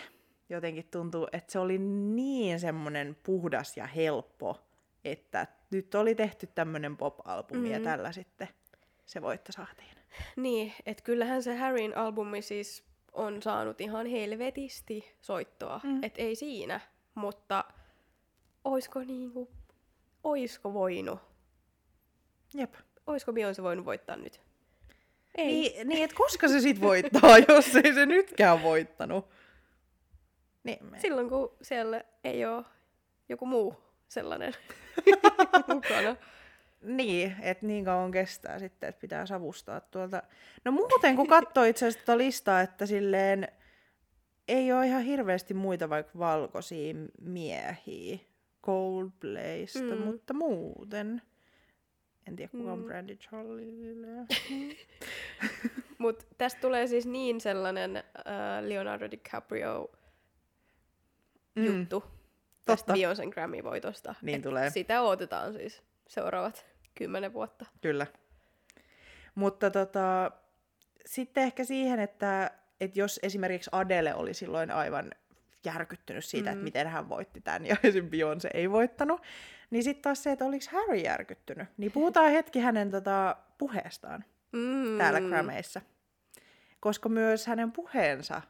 jotenkin 0.50 0.88
tuntuu, 0.92 1.28
että 1.32 1.52
se 1.52 1.60
oli 1.60 1.78
niin 1.78 2.60
semmoinen 2.60 3.18
puhdas 3.24 3.78
ja 3.78 3.88
helppo, 3.88 4.60
että 5.06 5.48
nyt 5.72 5.96
oli 5.96 6.16
tehty 6.16 6.48
tämmöinen 6.48 6.98
pop-albumi 6.98 7.68
mm. 7.68 7.74
ja 7.74 7.80
tällä 7.80 8.12
sitten 8.12 8.48
se 9.06 9.22
voitto 9.22 9.52
saatiin. 9.52 9.90
Niin, 10.36 10.74
että 10.86 11.04
kyllähän 11.04 11.44
se 11.44 11.56
Harryn 11.56 11.98
albumi 11.98 12.42
siis 12.42 12.84
on 13.14 13.42
saanut 13.42 13.82
ihan 13.82 14.06
helvetisti 14.06 15.16
soittoa. 15.22 15.82
Mm. 15.84 16.04
Et 16.04 16.14
ei 16.18 16.36
siinä, 16.36 16.80
mutta 17.16 17.64
oisko 18.64 19.00
niinku, 19.00 19.52
oisko 20.24 20.74
voinut? 20.74 21.29
Jep. 22.54 22.74
Oisko 23.08 23.32
Beyoncé 23.32 23.64
voinut 23.64 23.86
voittaa 23.86 24.16
nyt? 24.16 24.42
Ei. 25.36 25.46
Niin, 25.46 25.88
niin 25.88 26.04
että 26.04 26.16
koska 26.16 26.48
se 26.48 26.60
sit 26.60 26.82
voittaa, 26.82 27.38
jos 27.48 27.76
ei 27.76 27.94
se 27.94 28.06
nytkään 28.06 28.64
voittanut? 28.64 29.30
Niin, 30.64 30.86
me... 30.86 31.00
Silloin 31.00 31.30
kun 31.30 31.58
siellä 31.62 32.04
ei 32.24 32.46
ole 32.46 32.66
joku 33.30 33.46
muu 33.46 33.76
sellainen 34.08 34.54
mukana. 35.74 36.16
Niin, 36.82 37.36
että 37.42 37.66
niin 37.66 37.86
kauan 37.86 38.12
kestää 38.12 38.60
sitten, 38.60 38.90
että 38.90 39.02
pitää 39.02 39.26
savustaa 39.26 39.82
tuolta. 39.82 40.24
No 40.66 40.72
muuten, 40.72 41.16
kun 41.16 41.28
katsoo 41.28 41.64
itse 41.64 41.88
asiassa 41.88 42.06
tuota 42.06 42.18
listaa, 42.18 42.62
että 42.62 42.86
silleen 42.86 43.48
ei 44.48 44.74
ole 44.74 44.88
ihan 44.88 45.04
hirveästi 45.04 45.54
muita 45.54 45.90
vaikka 45.90 46.20
valkoisia 46.20 46.94
miehiä 47.22 48.18
Coldplaysta, 48.64 49.96
mm. 49.96 50.02
mutta 50.02 50.34
muuten. 50.34 51.22
En 52.30 52.36
tiedä, 52.36 52.52
kuka 52.52 52.72
on 52.72 52.80
Mm. 52.80 52.86
Brandy 52.86 53.16
Charlie. 53.16 53.96
Mutta 55.98 56.26
tästä 56.38 56.62
tulee 56.62 56.88
siis 56.88 57.06
niin 57.06 57.42
sellainen 57.42 57.98
äh, 57.98 58.04
Leonardo 58.62 59.12
DiCaprio 59.12 59.92
Mm, 61.56 61.66
juttu 61.66 62.04
tästä. 62.66 62.94
Beyoncén 62.94 63.30
Grammy-voitosta. 63.30 64.16
Niin 64.22 64.36
Et 64.36 64.42
tulee. 64.42 64.70
Sitä 64.70 65.02
odotetaan 65.02 65.54
siis 65.54 65.84
seuraavat 66.08 66.66
kymmenen 66.96 67.34
vuotta. 67.34 67.66
Kyllä. 67.82 68.08
Mutta 69.36 69.72
tota, 69.72 70.32
sitten 71.06 71.44
ehkä 71.44 71.64
siihen, 71.64 72.00
että, 72.00 72.52
että 72.82 73.00
jos 73.00 73.20
esimerkiksi 73.24 73.70
Adele 73.74 74.16
oli 74.16 74.34
silloin 74.34 74.72
aivan 74.72 75.12
järkyttynyt 75.66 76.26
siitä, 76.26 76.50
mm. 76.50 76.54
että 76.54 76.64
miten 76.64 76.88
hän 76.88 77.10
voitti 77.10 77.42
tämän 77.42 77.66
ja 77.66 77.76
esim. 77.84 78.06
Beyoncé 78.06 78.50
ei 78.54 78.72
voittanut, 78.72 79.22
niin 79.70 79.84
sitten 79.84 80.02
taas 80.02 80.24
se, 80.24 80.32
että 80.32 80.46
oliko 80.46 80.66
Harry 80.72 80.98
järkyttynyt. 80.98 81.68
Niin 81.78 81.92
puhutaan 81.92 82.32
hetki 82.32 82.60
hänen 82.60 82.92
tota, 82.92 83.36
puheestaan 83.58 84.26
Mm. 84.52 84.98
täällä 84.98 85.22
Grammyissa. 85.22 85.82
Koska 86.80 87.10
myös 87.10 87.48
hänen 87.48 87.72
puheensa 87.72 88.42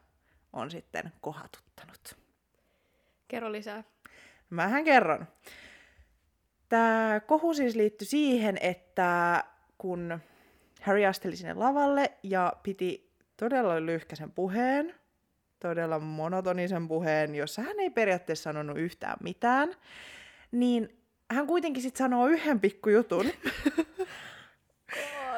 on 0.52 0.70
sitten 0.70 1.12
kohatuttanut. 1.20 2.16
Kerro 3.28 3.52
lisää. 3.52 3.84
Mähän 4.50 4.84
kerron. 4.84 5.26
Tämä 6.68 7.20
kohu 7.26 7.54
siis 7.54 7.74
liittyi 7.74 8.06
siihen, 8.06 8.58
että 8.60 9.44
kun 9.78 10.18
Harry 10.82 11.04
asteli 11.04 11.36
sinne 11.36 11.54
lavalle 11.54 12.12
ja 12.22 12.52
piti 12.62 13.12
todella 13.36 13.86
lyhkäisen 13.86 14.30
puheen, 14.30 14.94
todella 15.60 15.98
monotonisen 15.98 16.88
puheen, 16.88 17.34
jossa 17.34 17.62
hän 17.62 17.80
ei 17.80 17.90
periaatteessa 17.90 18.42
sanonut 18.42 18.78
yhtään 18.78 19.16
mitään, 19.22 19.74
niin 20.52 20.98
hän 21.30 21.46
kuitenkin 21.46 21.82
sitten 21.82 21.98
sanoo 21.98 22.26
yhden 22.26 22.60
pikkujutun, 22.60 23.26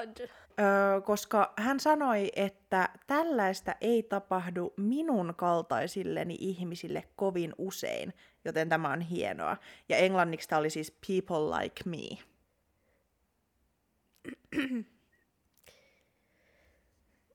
God. 0.02 0.28
Öö, 0.60 1.00
koska 1.00 1.52
hän 1.56 1.80
sanoi, 1.80 2.32
että 2.36 2.88
tällaista 3.06 3.74
ei 3.80 4.02
tapahdu 4.02 4.72
minun 4.76 5.34
kaltaisilleni 5.36 6.36
ihmisille 6.38 7.04
kovin 7.16 7.52
usein, 7.58 8.14
joten 8.44 8.68
tämä 8.68 8.92
on 8.92 9.00
hienoa. 9.00 9.56
Ja 9.88 9.96
englanniksi 9.96 10.48
tämä 10.48 10.58
oli 10.58 10.70
siis 10.70 10.98
people 11.06 11.58
like 11.58 11.82
me. 11.86 12.18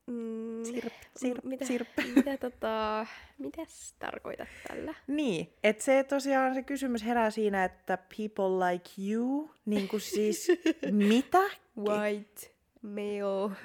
Mm, 0.08 0.64
Sirp, 0.64 0.92
sirp, 1.16 1.44
mitä, 1.44 1.64
sirp. 1.64 1.88
mitä 2.16 2.36
tota, 2.36 3.06
mitäs 3.38 3.94
tarkoitat 3.98 4.48
tällä? 4.68 4.94
Niin, 5.06 5.52
että 5.64 5.84
se 5.84 6.04
tosiaan 6.04 6.54
se 6.54 6.62
kysymys 6.62 7.04
herää 7.04 7.30
siinä, 7.30 7.64
että 7.64 7.98
people 8.16 8.70
like 8.70 8.90
you, 9.08 9.50
niin 9.66 9.88
kuin 9.88 10.00
siis 10.00 10.48
mitä? 11.08 11.42
White, 11.78 12.50
male, 12.82 13.56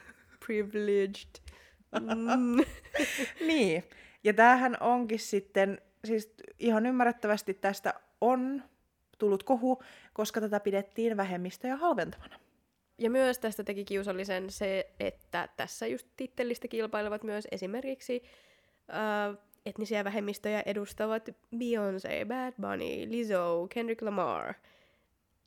privileged. 0.45 1.41
Mm. 1.99 2.63
Niin, 3.47 3.84
ja 4.23 4.34
tämähän 4.34 4.77
onkin 4.79 5.19
sitten, 5.19 5.82
siis 6.06 6.34
ihan 6.60 6.86
ymmärrettävästi 6.86 7.53
tästä 7.53 7.93
on 8.21 8.63
tullut 9.17 9.43
kohu, 9.43 9.84
koska 10.13 10.41
tätä 10.41 10.60
pidettiin 10.60 11.17
vähemmistöjä 11.17 11.75
halventavana. 11.75 12.42
Ja 13.04 13.10
myös 13.10 13.39
tästä 13.39 13.63
teki 13.63 13.86
kiusallisen 13.86 14.50
se, 14.50 14.88
että 15.00 15.50
tässä 15.58 15.88
just 15.88 16.08
tittelistä 16.18 16.68
kilpailevat 16.68 17.24
myös 17.24 17.48
esimerkiksi 17.52 18.24
äh, 18.89 19.38
etnisiä 19.66 20.04
vähemmistöjä 20.04 20.63
edustavat 20.66 21.30
Beyoncé, 21.56 22.26
Bad 22.28 22.54
Bunny, 22.62 23.12
Lizzo, 23.12 23.68
Kendrick 23.74 24.02
Lamar. 24.02 24.54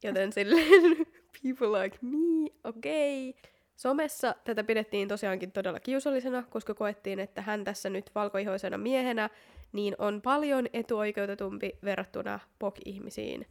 Joten 0.02 0.32
silleen 0.32 0.96
people 1.42 1.82
like 1.82 1.98
me, 2.02 2.50
okei. 2.64 3.30
Okay. 3.30 3.42
Somessa 3.76 4.34
tätä 4.44 4.64
pidettiin 4.64 5.08
tosiaankin 5.08 5.52
todella 5.52 5.80
kiusallisena, 5.80 6.42
koska 6.50 6.74
koettiin, 6.74 7.18
että 7.20 7.42
hän 7.42 7.64
tässä 7.64 7.90
nyt 7.90 8.10
valkoihoisena 8.14 8.78
miehenä 8.78 9.30
niin 9.72 9.94
on 9.98 10.22
paljon 10.22 10.66
etuoikeutetumpi 10.72 11.78
verrattuna 11.84 12.40
pok-ihmisiin. 12.58 13.46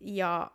Ja 0.00 0.50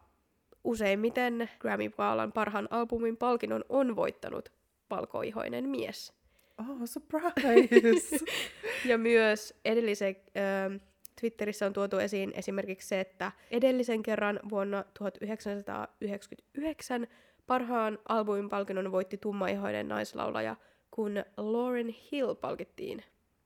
useimmiten 0.69 1.49
Grammy-gaalan 1.59 2.31
parhaan 2.31 2.67
albumin 2.71 3.17
palkinnon 3.17 3.63
on 3.69 3.95
voittanut 3.95 4.51
valkoihoinen 4.89 5.69
mies. 5.69 6.13
Oh, 6.59 6.77
surprise! 6.85 8.25
ja 8.89 8.97
myös 8.97 9.59
edellisen 9.65 10.15
äh, 10.37 10.81
Twitterissä 11.19 11.65
on 11.65 11.73
tuotu 11.73 11.97
esiin 11.97 12.31
esimerkiksi 12.35 12.87
se, 12.87 12.99
että 12.99 13.31
edellisen 13.51 14.03
kerran 14.03 14.39
vuonna 14.49 14.83
1999 14.93 17.07
parhaan 17.47 17.99
albumin 18.09 18.49
palkinnon 18.49 18.91
voitti 18.91 19.17
tummaihoinen 19.17 19.87
naislaulaja, 19.87 20.55
kun 20.91 21.23
Lauren 21.37 21.87
Hill 21.87 22.33
palkittiin 22.33 23.03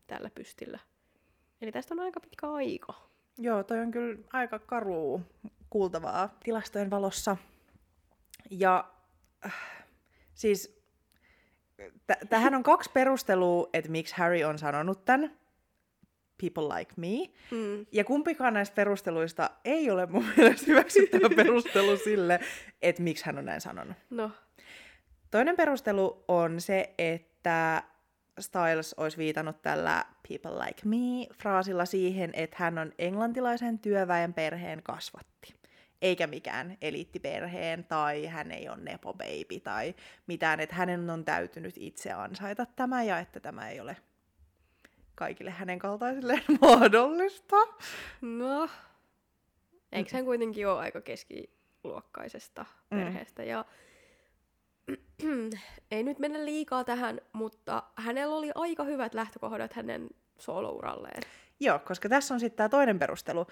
tällä 0.08 0.30
pystillä. 0.36 0.80
Eli 1.62 1.72
tästä 1.72 1.94
on 1.94 2.00
aika 2.00 2.20
pitkä 2.20 2.52
aika. 2.52 2.94
Joo, 3.38 3.64
toi 3.64 3.80
on 3.80 3.92
kyllä 3.92 4.18
aika 4.34 4.60
karu 4.60 5.22
kuultavaa 5.74 6.38
tilastojen 6.44 6.90
valossa. 6.90 7.38
Ja 8.50 8.92
äh, 9.46 9.56
siis 10.34 10.82
t- 12.08 12.30
tähän 12.30 12.56
on 12.56 12.64
kaksi 12.64 12.90
perustelua, 12.94 13.70
että 13.74 13.92
miksi 13.92 14.16
Harry 14.18 14.44
on 14.44 14.60
sanonut 14.60 15.06
tämän. 15.06 15.38
People 16.42 16.78
like 16.78 16.94
me. 16.96 17.30
Mm. 17.52 17.86
Ja 17.92 18.04
kumpikaan 18.04 18.54
näistä 18.54 18.76
perusteluista 18.76 19.50
ei 19.66 19.92
ole 19.92 20.06
mun 20.06 20.26
mielestä 20.38 20.66
hyväksyttävä 20.68 21.30
perustelu 21.44 21.98
sille, 21.98 22.40
että 22.82 23.02
miksi 23.02 23.26
hän 23.26 23.38
on 23.38 23.46
näin 23.46 23.62
sanonut. 23.62 23.98
No, 24.10 24.32
Toinen 25.32 25.56
perustelu 25.56 26.24
on 26.28 26.62
se, 26.62 26.94
että 26.98 27.84
Styles 28.40 28.94
olisi 28.94 29.18
viitannut 29.18 29.62
tällä 29.62 30.06
people 30.28 30.66
like 30.66 30.82
me-fraasilla 30.86 31.86
siihen, 31.86 32.30
että 32.34 32.56
hän 32.60 32.78
on 32.78 32.92
englantilaisen 33.00 33.80
työväen 33.80 34.34
perheen 34.34 34.84
kasvatti. 34.84 35.63
Eikä 36.04 36.28
mikään 36.28 36.78
eliittiperheen 36.82 37.84
tai 37.84 38.26
hän 38.26 38.52
ei 38.52 38.70
ole 38.70 38.78
nepo 38.78 39.14
baby 39.14 39.60
tai 39.64 39.96
mitään, 40.28 40.60
että 40.60 40.76
hänen 40.76 41.10
on 41.10 41.26
täytynyt 41.26 41.74
itse 41.78 42.12
ansaita 42.12 42.66
tämä 42.76 43.04
ja 43.04 43.20
että 43.20 43.40
tämä 43.40 43.70
ei 43.70 43.80
ole 43.80 43.98
kaikille 45.16 45.52
hänen 45.52 45.80
kaltaisilleen 45.80 46.44
mahdollista. 46.62 47.56
no. 48.22 48.70
Eikö 49.92 50.10
hän 50.14 50.26
kuitenkin 50.26 50.68
ole 50.68 50.80
aika 50.80 51.02
keskiluokkaisesta 51.02 52.66
Mm. 52.92 52.98
perheestä? 53.00 53.44
Ja 53.44 53.66
ei 55.92 56.04
nyt 56.04 56.20
mennä 56.20 56.46
liikaa 56.46 56.84
tähän, 56.84 57.22
mutta 57.34 57.84
hänellä 57.96 58.36
oli 58.36 58.52
aika 58.56 58.84
hyvät 58.84 59.14
lähtökohdat 59.14 59.74
hänen 59.74 60.10
solouralleen. 60.38 61.24
Joo, 61.60 61.80
koska 61.80 62.10
tässä 62.10 62.34
on 62.34 62.40
sitten 62.40 62.58
tämä 62.58 62.70
toinen 62.70 63.00
perustelu, 63.00 63.48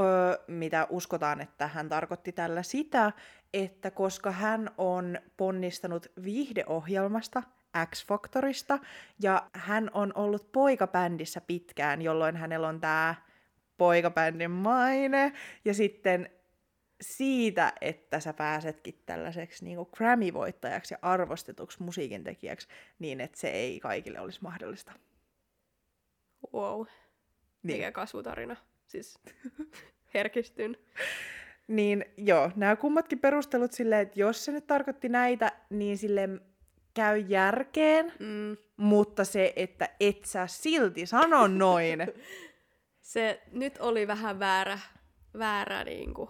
öö, 0.00 0.06
mitä 0.48 0.86
uskotaan, 0.90 1.40
että 1.40 1.66
hän 1.66 1.88
tarkoitti 1.88 2.32
tällä 2.32 2.62
sitä, 2.62 3.12
että 3.54 3.90
koska 3.90 4.30
hän 4.30 4.70
on 4.78 5.18
ponnistanut 5.36 6.06
viihdeohjelmasta, 6.24 7.42
X-Factorista, 7.86 8.78
ja 9.22 9.50
hän 9.52 9.90
on 9.94 10.12
ollut 10.14 10.52
poikabändissä 10.52 11.40
pitkään, 11.40 12.02
jolloin 12.02 12.36
hänellä 12.36 12.68
on 12.68 12.80
tämä 12.80 13.14
poikabändin 13.78 14.50
maine, 14.50 15.32
ja 15.64 15.74
sitten 15.74 16.30
siitä, 17.00 17.72
että 17.80 18.20
sä 18.20 18.32
pääsetkin 18.32 19.02
tällaiseksi 19.06 19.64
niin 19.64 19.78
Grammy-voittajaksi 19.78 20.94
ja 20.94 20.98
arvostetuksi 21.02 21.82
musiikintekijäksi, 21.82 22.68
niin 22.98 23.20
että 23.20 23.40
se 23.40 23.48
ei 23.48 23.80
kaikille 23.80 24.20
olisi 24.20 24.42
mahdollista. 24.42 24.92
Wow, 26.54 26.86
Niin. 27.66 27.78
mikä 27.78 27.92
kasvutarina. 27.92 28.56
Siis 28.86 29.18
herkistyn. 30.14 30.76
Niin 31.68 32.04
joo, 32.16 32.50
nämä 32.56 32.76
kummatkin 32.76 33.18
perustelut 33.18 33.72
silleen, 33.72 34.00
että 34.02 34.20
jos 34.20 34.44
se 34.44 34.52
nyt 34.52 34.66
tarkoitti 34.66 35.08
näitä, 35.08 35.52
niin 35.70 35.98
sille 35.98 36.28
käy 36.94 37.18
järkeen, 37.18 38.12
Mm. 38.18 38.56
mutta 38.76 39.24
se, 39.24 39.52
että 39.56 39.88
et 40.00 40.24
sä 40.24 40.46
silti 40.46 41.06
sano 41.06 41.46
noin. 41.46 41.98
Se 43.00 43.42
nyt 43.52 43.78
oli 43.78 44.06
vähän 44.06 44.38
väärä, 44.38 44.78
väärä 45.38 45.84
niinku, 45.84 46.28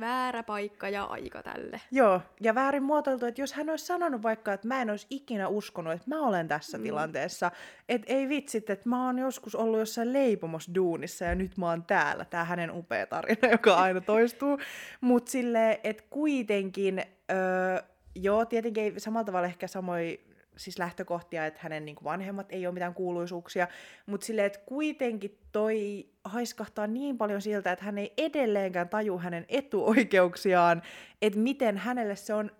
väärä 0.00 0.42
paikka 0.42 0.88
ja 0.88 1.04
aika 1.04 1.42
tälle. 1.42 1.80
joo, 1.90 2.20
ja 2.40 2.54
väärin 2.54 2.82
muotoiltu, 2.82 3.26
että 3.26 3.40
jos 3.40 3.52
hän 3.52 3.70
olisi 3.70 3.86
sanonut 3.86 4.22
vaikka, 4.22 4.52
että 4.52 4.68
mä 4.68 4.82
en 4.82 4.90
olisi 4.90 5.06
ikinä 5.10 5.48
uskonut, 5.48 5.92
että 5.92 6.08
mä 6.08 6.20
olen 6.22 6.48
tässä 6.48 6.78
Mm. 6.78 6.82
tilanteessa, 6.84 7.50
että 7.88 8.12
ei 8.12 8.28
vitsit, 8.28 8.70
että 8.70 8.88
mä 8.88 9.06
oon 9.06 9.18
joskus 9.18 9.54
ollut 9.54 9.78
jossain 9.78 10.12
leipomosduunissa 10.12 11.24
ja 11.24 11.34
nyt 11.34 11.56
mä 11.56 11.66
oon 11.66 11.84
täällä, 11.84 12.24
tää 12.24 12.44
hänen 12.44 12.70
upea 12.70 13.06
tarina, 13.06 13.48
joka 13.52 13.74
aina 13.74 14.00
toistuu, 14.00 14.58
mutta 15.00 15.30
silleen, 15.30 15.78
että 15.84 16.02
kuitenkin, 16.10 17.02
öö, 17.30 17.82
joo, 18.14 18.44
tietenkin 18.44 18.84
ei 18.84 19.00
samalla 19.00 19.24
tavalla 19.24 19.46
ehkä 19.46 19.66
samoin 19.66 20.20
siis 20.58 20.78
lähtökohtia, 20.78 21.46
että 21.46 21.60
hänen 21.62 21.84
niin 21.84 21.96
vanhemmat 22.04 22.46
ei 22.50 22.66
ole 22.66 22.74
mitään 22.74 22.94
kuuluisuuksia, 22.94 23.68
mutta 24.06 24.26
silleen, 24.26 24.46
että 24.46 24.60
kuitenkin 24.66 25.38
toi 25.52 26.06
haiskahtaa 26.24 26.86
niin 26.86 27.18
paljon 27.18 27.42
siltä, 27.42 27.72
että 27.72 27.84
hän 27.84 27.98
ei 27.98 28.12
edelleenkään 28.16 28.88
taju 28.88 29.18
hänen 29.18 29.46
etuoikeuksiaan, 29.48 30.82
että 31.22 31.38
miten 31.38 31.76
hänelle 31.76 32.16
se 32.16 32.34
on 32.34 32.50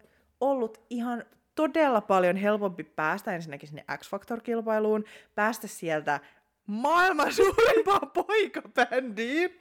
ollut 0.40 0.86
ihan 0.90 1.24
todella 1.54 2.00
paljon 2.00 2.36
helpompi 2.36 2.84
päästä 2.84 3.34
ensinnäkin 3.34 3.68
sinne 3.68 3.84
X-Factor-kilpailuun, 3.96 5.04
päästä 5.34 5.66
sieltä 5.66 6.20
maailman 6.66 7.32
suurimpaan 7.42 8.10
poikabändiin. 8.10 9.60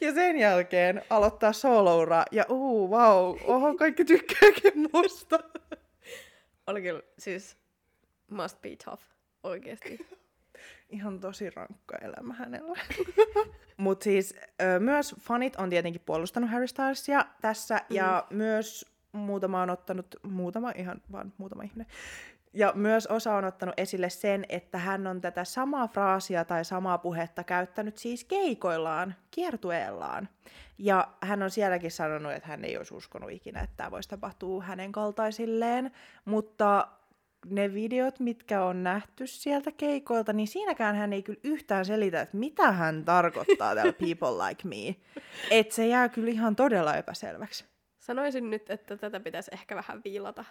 Ja 0.00 0.14
sen 0.14 0.38
jälkeen 0.38 1.02
aloittaa 1.10 1.52
soloura 1.52 2.24
ja 2.30 2.44
uu, 2.48 2.90
wow, 2.90 3.36
oho, 3.44 3.74
kaikki 3.74 4.04
tykkääkin 4.04 4.90
musta. 4.92 5.38
Oli 6.66 6.82
kyllä 6.82 7.02
siis 7.18 7.61
must 8.32 8.62
be 8.62 8.76
tough, 8.84 9.02
oikeesti. 9.42 9.98
Ihan 10.90 11.20
tosi 11.20 11.50
rankka 11.50 11.96
elämä 11.96 12.34
hänellä. 12.34 12.80
Mutta 13.76 14.04
siis 14.04 14.34
ö, 14.62 14.80
myös 14.80 15.14
fanit 15.20 15.56
on 15.56 15.70
tietenkin 15.70 16.02
puolustanut 16.06 16.50
Harry 16.50 16.66
Stylesia 16.66 17.24
tässä, 17.40 17.76
mm. 17.76 17.96
ja 17.96 18.26
myös 18.30 18.92
muutama 19.12 19.62
on 19.62 19.70
ottanut, 19.70 20.06
muutama 20.22 20.72
ihan 20.76 21.02
vaan 21.12 21.32
muutama 21.38 21.62
ihminen, 21.62 21.86
ja 22.52 22.72
myös 22.74 23.06
osa 23.06 23.34
on 23.34 23.44
ottanut 23.44 23.74
esille 23.76 24.10
sen, 24.10 24.46
että 24.48 24.78
hän 24.78 25.06
on 25.06 25.20
tätä 25.20 25.44
samaa 25.44 25.88
fraasia 25.88 26.44
tai 26.44 26.64
samaa 26.64 26.98
puhetta 26.98 27.44
käyttänyt 27.44 27.98
siis 27.98 28.24
keikoillaan, 28.24 29.14
kiertueellaan. 29.30 30.28
Ja 30.78 31.08
hän 31.22 31.42
on 31.42 31.50
sielläkin 31.50 31.90
sanonut, 31.90 32.32
että 32.32 32.48
hän 32.48 32.64
ei 32.64 32.76
olisi 32.76 32.94
uskonut 32.94 33.30
ikinä, 33.30 33.60
että 33.60 33.76
tämä 33.76 33.90
voisi 33.90 34.08
tapahtua 34.08 34.62
hänen 34.62 34.92
kaltaisilleen, 34.92 35.92
mutta 36.24 36.88
ne 37.46 37.74
videot, 37.74 38.20
mitkä 38.20 38.64
on 38.64 38.82
nähty 38.82 39.26
sieltä 39.26 39.72
keikoilta, 39.72 40.32
niin 40.32 40.48
siinäkään 40.48 40.96
hän 40.96 41.12
ei 41.12 41.22
kyllä 41.22 41.40
yhtään 41.44 41.84
selitä, 41.84 42.20
että 42.20 42.36
mitä 42.36 42.72
hän 42.72 43.04
tarkoittaa 43.04 43.74
tällä 43.74 43.92
people 43.92 44.48
like 44.48 44.68
me. 44.68 44.96
Että 45.50 45.74
se 45.74 45.86
jää 45.86 46.08
kyllä 46.08 46.30
ihan 46.30 46.56
todella 46.56 46.96
epäselväksi. 46.96 47.64
Sanoisin 47.98 48.50
nyt, 48.50 48.70
että 48.70 48.96
tätä 48.96 49.20
pitäisi 49.20 49.50
ehkä 49.52 49.76
vähän 49.76 50.00
viilata. 50.04 50.44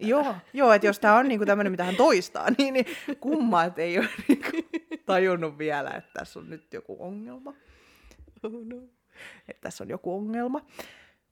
Joo, 0.00 0.34
joo 0.52 0.72
että 0.72 0.86
jos 0.86 0.98
tämä 0.98 1.16
on 1.16 1.28
niinku 1.28 1.46
tämmöinen, 1.46 1.70
mitä 1.70 1.84
hän 1.84 1.96
toistaa, 1.96 2.46
niin, 2.58 2.74
niin 2.74 2.86
kumma, 3.20 3.64
että 3.64 3.82
ei 3.82 3.98
ole 3.98 4.08
niinku 4.28 4.50
tajunnut 5.06 5.58
vielä, 5.58 5.90
että 5.90 6.10
tässä 6.12 6.40
on 6.40 6.50
nyt 6.50 6.72
joku 6.72 6.96
ongelma. 7.00 7.54
Oh 8.42 8.52
no. 8.52 8.76
Että 9.48 9.60
tässä 9.60 9.84
on 9.84 9.90
joku 9.90 10.14
ongelma. 10.14 10.60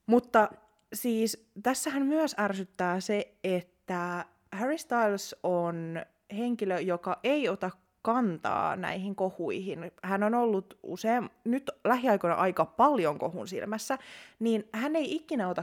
Mutta 0.06 0.48
siis 0.92 1.50
tässähän 1.62 2.06
myös 2.06 2.36
ärsyttää 2.38 3.00
se, 3.00 3.34
että 3.44 4.24
Harry 4.52 4.78
Styles 4.78 5.36
on 5.42 6.02
henkilö, 6.36 6.80
joka 6.80 7.20
ei 7.24 7.48
ota 7.48 7.70
kantaa 8.02 8.76
näihin 8.76 9.14
kohuihin. 9.14 9.92
Hän 10.02 10.22
on 10.22 10.34
ollut 10.34 10.78
usein, 10.82 11.30
nyt 11.44 11.70
lähiaikoina 11.84 12.36
aika 12.36 12.64
paljon 12.64 13.18
kohun 13.18 13.48
silmässä, 13.48 13.98
niin 14.38 14.68
hän 14.72 14.96
ei 14.96 15.14
ikinä 15.14 15.48
ota 15.48 15.62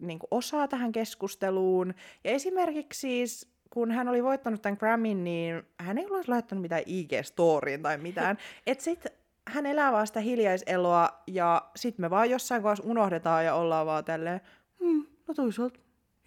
niin 0.00 0.18
kuin, 0.18 0.28
osaa 0.30 0.68
tähän 0.68 0.92
keskusteluun. 0.92 1.94
Ja 2.24 2.30
esimerkiksi 2.30 3.00
siis, 3.00 3.48
kun 3.70 3.90
hän 3.90 4.08
oli 4.08 4.24
voittanut 4.24 4.62
tämän 4.62 4.76
Grammyn, 4.80 5.24
niin 5.24 5.62
hän 5.80 5.98
ei 5.98 6.06
ollut 6.06 6.28
laittanut 6.28 6.62
mitään 6.62 6.82
IG-storiin 6.86 7.82
tai 7.82 7.98
mitään. 7.98 8.38
Et 8.66 8.80
sit 8.80 9.06
hän 9.48 9.66
elää 9.66 9.92
vaan 9.92 10.06
sitä 10.06 10.20
hiljaiseloa 10.20 11.22
ja 11.26 11.70
sit 11.76 11.98
me 11.98 12.10
vaan 12.10 12.30
jossain 12.30 12.62
kohdassa 12.62 12.84
unohdetaan 12.86 13.44
ja 13.44 13.54
ollaan 13.54 13.86
vaan 13.86 14.04
tälleen, 14.04 14.40
hmm, 14.80 15.06
no 15.28 15.34
toisaalta, 15.34 15.78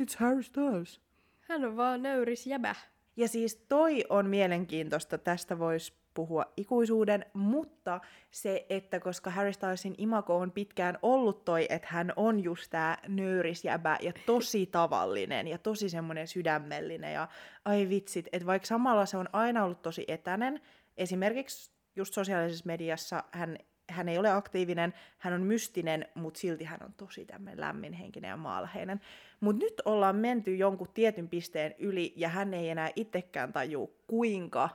it's 0.03 0.17
Harry 0.17 0.43
Styles. 0.43 1.01
Hän 1.49 1.65
on 1.65 1.77
vaan 1.77 2.01
nöyris 2.01 2.47
jäbä. 2.47 2.75
Ja 3.17 3.27
siis 3.27 3.55
toi 3.55 4.03
on 4.09 4.29
mielenkiintoista, 4.29 5.17
tästä 5.17 5.59
voisi 5.59 5.93
puhua 6.13 6.45
ikuisuuden, 6.57 7.25
mutta 7.33 8.01
se, 8.31 8.65
että 8.69 8.99
koska 8.99 9.29
Harry 9.29 9.53
Stylesin 9.53 9.95
imako 9.97 10.37
on 10.37 10.51
pitkään 10.51 10.97
ollut 11.01 11.45
toi, 11.45 11.65
että 11.69 11.87
hän 11.91 12.13
on 12.15 12.43
just 12.43 12.69
tää 12.69 12.97
nöyrisjäbä 13.07 13.97
ja 14.01 14.13
tosi 14.25 14.65
tavallinen 14.71 15.47
ja 15.47 15.57
tosi 15.57 15.89
semmoinen 15.89 16.27
sydämellinen 16.27 17.13
ja 17.13 17.27
ai 17.65 17.89
vitsit, 17.89 18.27
että 18.31 18.45
vaikka 18.45 18.65
samalla 18.65 19.05
se 19.05 19.17
on 19.17 19.29
aina 19.33 19.63
ollut 19.63 19.81
tosi 19.81 20.05
etäinen, 20.07 20.61
esimerkiksi 20.97 21.71
just 21.95 22.13
sosiaalisessa 22.13 22.67
mediassa 22.67 23.23
hän, 23.31 23.57
hän 23.93 24.09
ei 24.09 24.17
ole 24.17 24.29
aktiivinen, 24.29 24.93
hän 25.17 25.33
on 25.33 25.41
mystinen, 25.41 26.07
mutta 26.15 26.39
silti 26.39 26.63
hän 26.63 26.79
on 26.83 26.93
tosi 26.93 27.25
tämmöinen 27.25 27.59
lämminhenkinen 27.59 28.29
ja 28.29 28.37
maalaheinen. 28.37 29.01
Mutta 29.39 29.65
nyt 29.65 29.81
ollaan 29.85 30.15
menty 30.15 30.55
jonkun 30.55 30.89
tietyn 30.93 31.29
pisteen 31.29 31.75
yli 31.79 32.13
ja 32.15 32.29
hän 32.29 32.53
ei 32.53 32.69
enää 32.69 32.89
itsekään 32.95 33.53
taju, 33.53 33.93
kuinka 34.07 34.69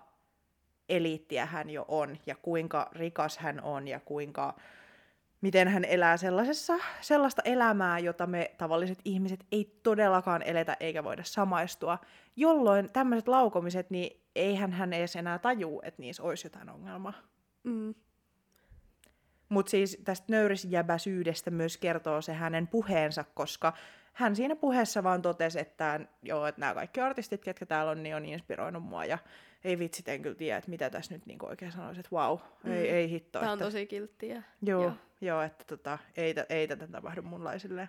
eliittiä 0.88 1.46
hän 1.46 1.70
jo 1.70 1.85
on 1.88 2.18
ja 2.27 2.35
kuinka 2.35 2.90
rikas 2.92 3.38
hän 3.38 3.61
on 3.61 3.88
ja 3.88 4.00
kuinka 4.00 4.55
miten 5.44 5.68
hän 5.68 5.85
elää 5.85 6.16
sellaisessa, 6.16 6.74
sellaista 7.00 7.42
elämää, 7.44 7.98
jota 7.98 8.27
me 8.27 8.50
tavalliset 8.59 8.98
ihmiset 9.05 9.46
ei 9.53 9.79
todellakaan 9.83 10.42
eletä 10.42 10.77
eikä 10.81 11.05
voida 11.05 11.24
samaistua, 11.24 11.98
jolloin 12.37 12.92
tämmöiset 12.92 13.29
laukomiset, 13.29 13.90
niin 13.90 14.20
eihän 14.37 14.72
hän 14.72 14.92
edes 14.92 15.16
enää 15.16 15.38
tajuu, 15.38 15.83
että 15.85 16.03
niissä 16.03 16.22
olisi 16.22 16.46
jotain 16.46 16.70
ongelmaa. 16.70 17.12
Mm. 17.64 17.94
Mutta 19.55 19.71
siis 19.71 20.01
tästä 20.05 20.27
nöyrisjäbäsyydestä 20.29 21.51
myös 21.51 21.77
kertoo 21.77 22.23
se 22.23 22.33
hänen 22.33 22.67
puheensa, 22.67 23.25
koska 23.35 23.73
hän 24.12 24.37
siinä 24.37 24.57
puheessa 24.57 25.03
vaan 25.03 25.23
totesi, 25.23 25.61
että, 25.61 26.01
joo, 26.23 26.47
että 26.47 26.61
nämä 26.61 26.75
kaikki 26.75 27.01
artistit, 27.01 27.45
ketkä 27.45 27.67
täällä 27.67 27.90
on, 27.90 28.03
niin 28.03 28.17
on 28.17 28.25
inspiroinut 28.25 28.83
mua. 28.83 29.05
Ja 29.05 29.19
ei 29.64 29.79
vitsit, 29.79 30.09
en 30.09 30.23
kyllä 30.23 30.35
tiedä, 30.35 30.57
että 30.59 30.71
mitä 30.71 30.90
tässä 30.90 31.14
nyt 31.14 31.27
niin 31.27 31.38
oikein 31.49 31.73
sanoisi, 31.73 32.01
että 32.01 32.11
vau, 32.12 32.38
wow, 32.38 32.73
ei, 32.75 32.88
Mm. 32.90 32.95
ei 32.95 33.11
hitto. 33.11 33.40
Tää 33.40 33.53
on 33.53 33.59
että, 33.59 33.64
tosi 33.64 33.87
kilttiä. 33.87 34.43
joo, 34.62 34.83
joo. 34.83 34.93
joo. 35.21 35.43
että 35.43 35.64
tota, 35.64 35.99
ei, 36.17 36.35
ei 36.49 36.69
tätä 36.69 36.87
tapahdu 36.87 37.23
munlaisille. 37.23 37.88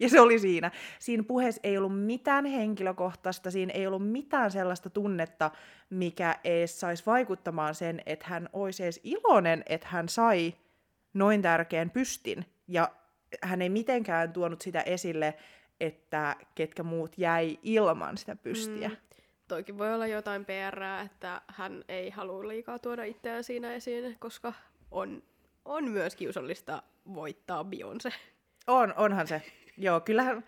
Ja 0.00 0.08
se 0.08 0.20
oli 0.20 0.38
siinä. 0.38 0.70
Siinä 0.98 1.22
puheessa 1.22 1.60
ei 1.64 1.78
ollut 1.78 2.00
mitään 2.00 2.44
henkilökohtaista, 2.44 3.50
siinä 3.50 3.72
ei 3.72 3.86
ollut 3.86 4.08
mitään 4.10 4.50
sellaista 4.50 4.90
tunnetta, 4.90 5.50
mikä 5.90 6.36
edes 6.44 6.80
saisi 6.80 7.06
vaikuttamaan 7.06 7.74
sen, 7.74 8.02
että 8.06 8.26
hän 8.28 8.48
olisi 8.52 8.82
edes 8.82 9.00
iloinen, 9.04 9.62
että 9.66 9.88
hän 9.90 10.08
sai 10.08 10.54
noin 11.14 11.42
tärkeän 11.42 11.90
pystin. 11.90 12.46
Ja 12.68 12.88
hän 13.42 13.62
ei 13.62 13.68
mitenkään 13.68 14.32
tuonut 14.32 14.62
sitä 14.62 14.80
esille, 14.80 15.34
että 15.80 16.36
ketkä 16.54 16.82
muut 16.82 17.18
jäi 17.18 17.58
ilman 17.62 18.18
sitä 18.18 18.36
pystiä. 18.36 18.88
Mm. 18.88 18.96
Toikin 19.48 19.78
voi 19.78 19.94
olla 19.94 20.06
jotain 20.06 20.44
PR, 20.44 20.82
että 21.04 21.40
hän 21.48 21.84
ei 21.88 22.10
halua 22.10 22.48
liikaa 22.48 22.78
tuoda 22.78 23.04
itseään 23.04 23.44
siinä 23.44 23.72
esiin, 23.74 24.16
koska 24.18 24.52
on, 24.90 25.22
on 25.64 25.90
myös 25.90 26.16
kiusallista 26.16 26.82
voittaa 27.14 27.64
Beyoncé. 27.64 28.12
On, 28.66 28.94
onhan 28.96 29.26
se. 29.26 29.42
Joo, 29.76 30.00
kyllähän 30.00 30.44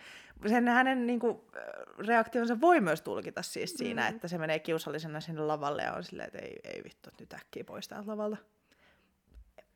sen 0.46 0.68
hänen 0.68 1.07
niinku, 1.07 1.44
äh, 1.57 1.62
reaktionsa 2.07 2.61
voi 2.61 2.81
myös 2.81 3.03
tulkita 3.03 3.42
siis 3.42 3.74
siinä, 3.74 4.03
Mm. 4.11 4.16
että 4.16 4.29
se 4.29 4.38
menee 4.38 4.59
kiusallisena 4.59 5.20
sinne 5.20 5.42
lavalle 5.42 5.83
ja 5.83 5.92
on 5.92 6.05
silleen, 6.05 6.27
että 6.27 6.38
ei, 6.38 6.61
ei 6.64 6.85
vittu, 6.85 7.11
nyt 7.20 7.33
äkkiä 7.35 7.64
pois 7.64 7.88
täältä 7.88 8.11
lavalta. 8.11 8.37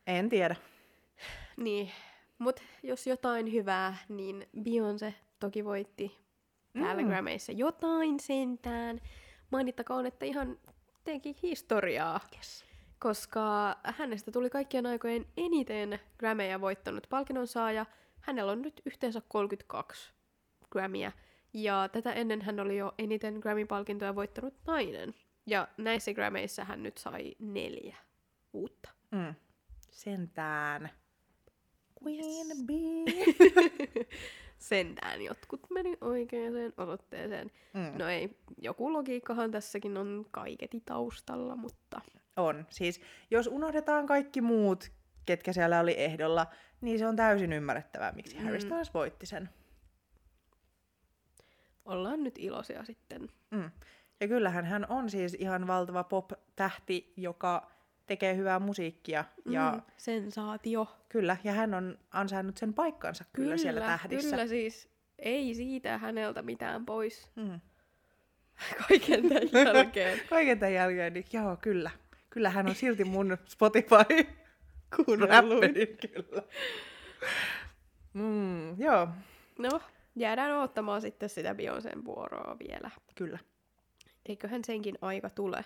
En 0.06 0.28
tiedä. 0.28 0.56
Niin, 1.56 1.90
mutta 2.38 2.62
jos 2.82 3.06
jotain 3.06 3.52
hyvää, 3.52 3.96
niin 4.08 4.46
Beyoncé 4.58 5.12
toki 5.40 5.64
voitti 5.64 6.18
täällä 6.72 7.02
Mm. 7.02 7.08
Grammyissa 7.08 7.52
jotain 7.52 8.20
sentään. 8.20 9.00
Mainittakoon, 9.50 10.06
että 10.06 10.26
ihan 10.26 10.58
teki 11.04 11.36
historiaa, 11.42 12.20
Yes. 12.36 12.64
koska 12.98 13.76
hänestä 13.84 14.32
tuli 14.32 14.50
kaikkien 14.50 14.86
aikojen 14.86 15.26
eniten 15.36 16.00
Grammyja 16.18 16.60
voittanut 16.60 17.06
palkinnon 17.10 17.46
saaja. 17.46 17.86
Hänellä 18.20 18.52
on 18.52 18.62
nyt 18.62 18.82
yhteensä 18.86 19.22
32 19.28 20.12
Grammyä, 20.70 21.12
ja 21.52 21.88
tätä 21.92 22.12
ennen 22.12 22.42
hän 22.42 22.60
oli 22.60 22.76
jo 22.76 22.94
eniten 22.98 23.34
Grammy-palkintoja 23.34 24.14
voittanut 24.14 24.54
nainen. 24.66 25.14
Ja 25.46 25.68
näissä 25.76 26.14
Grammyissa 26.14 26.64
hän 26.64 26.82
nyt 26.82 26.98
sai 26.98 27.34
neljä 27.38 27.96
uutta. 28.52 28.90
Mm. 29.10 29.34
Sentään. 29.90 30.90
Queen 32.06 32.46
Yes. 32.46 32.64
bee. 32.66 34.06
Sentään 34.58 35.22
jotkut 35.22 35.66
meni 35.70 35.96
oikeaan 36.00 36.52
osoitteeseen. 36.76 37.50
Mm. 37.74 37.98
No 37.98 38.08
ei, 38.08 38.38
joku 38.62 38.92
logiikkahan 38.92 39.50
tässäkin 39.50 39.96
on 39.96 40.26
kaiketi 40.30 40.80
taustalla, 40.84 41.56
mutta 41.56 42.00
On. 42.36 42.66
Siis 42.70 43.00
jos 43.30 43.46
unohdetaan 43.46 44.06
kaikki 44.06 44.40
muut, 44.40 44.90
ketkä 45.26 45.52
siellä 45.52 45.80
oli 45.80 45.94
ehdolla, 45.98 46.46
niin 46.80 46.98
se 46.98 47.06
on 47.06 47.16
täysin 47.16 47.52
ymmärrettävää, 47.52 48.12
miksi 48.12 48.36
mm. 48.36 48.44
Harry. 48.44 48.60
Styles 48.60 48.94
voitti 48.94 49.26
sen. 49.26 49.48
ollaan 51.84 52.24
nyt 52.24 52.38
iloisia 52.38 52.84
sitten. 52.84 53.28
Mm. 53.50 53.70
Ja 54.20 54.28
kyllähän 54.28 54.64
hän 54.64 54.86
on 54.88 55.10
siis 55.10 55.34
ihan 55.34 55.66
valtava 55.66 56.04
pop-tähti, 56.04 57.12
joka 57.16 57.70
tekee 58.08 58.36
hyvää 58.36 58.58
musiikkia. 58.58 59.24
Ja 59.50 59.72
Mm, 59.72 59.82
sensaatio. 59.96 60.86
kyllä, 61.08 61.36
ja 61.44 61.52
hän 61.52 61.74
on 61.74 61.98
ansainnut 62.10 62.56
sen 62.56 62.74
paikkansa 62.74 63.24
kyllä, 63.32 63.44
kyllä 63.46 63.56
siellä 63.56 63.80
tähdissä. 63.80 64.30
Kyllä 64.30 64.46
siis 64.46 64.88
ei 65.18 65.54
siitä 65.54 65.98
häneltä 65.98 66.42
mitään 66.42 66.86
pois 66.86 67.30
Mm. 67.36 67.60
kaiken 68.88 69.28
tämän 69.28 69.66
jälkeen. 69.74 70.20
Kaiken 70.30 70.58
tämän 70.58 70.72
jälkeen, 70.74 71.12
niin 71.12 71.24
joo, 71.32 71.56
kyllä. 71.56 71.90
Kyllä 72.30 72.50
hän 72.50 72.68
on 72.68 72.74
silti 72.74 73.04
mun 73.04 73.38
Spotify 73.44 74.26
Kuunnelluin. 74.96 75.74
kyllä. 75.74 76.42
Mm, 78.12 78.80
joo, 78.82 79.08
No, 79.58 79.80
jäädään 80.16 80.52
odottamaan 80.58 81.00
sitten 81.00 81.28
sitä 81.28 81.52
Beyoncén 81.52 82.04
vuoroa 82.04 82.56
vielä. 82.68 82.90
kyllä. 83.14 83.38
Eiköhän 84.26 84.64
senkin 84.64 84.98
aika 85.02 85.30
tule. 85.30 85.64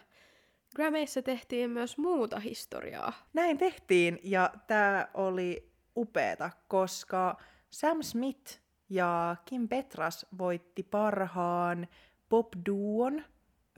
Grammyissa 0.77 1.23
tehtiin 1.23 1.71
myös 1.71 1.99
muuta 1.99 2.41
historiaa. 2.41 3.13
Näin 3.33 3.59
tehtiin, 3.59 4.19
ja 4.23 4.51
tämä 4.67 5.09
oli 5.15 5.73
upeeta, 5.97 6.51
koska 6.69 7.37
Sam 7.71 8.03
Smith 8.03 8.61
ja 8.89 9.37
Kim 9.45 9.69
Petras 9.69 10.27
voitti 10.39 10.83
parhaan 10.83 11.89
pop-duon 12.29 13.25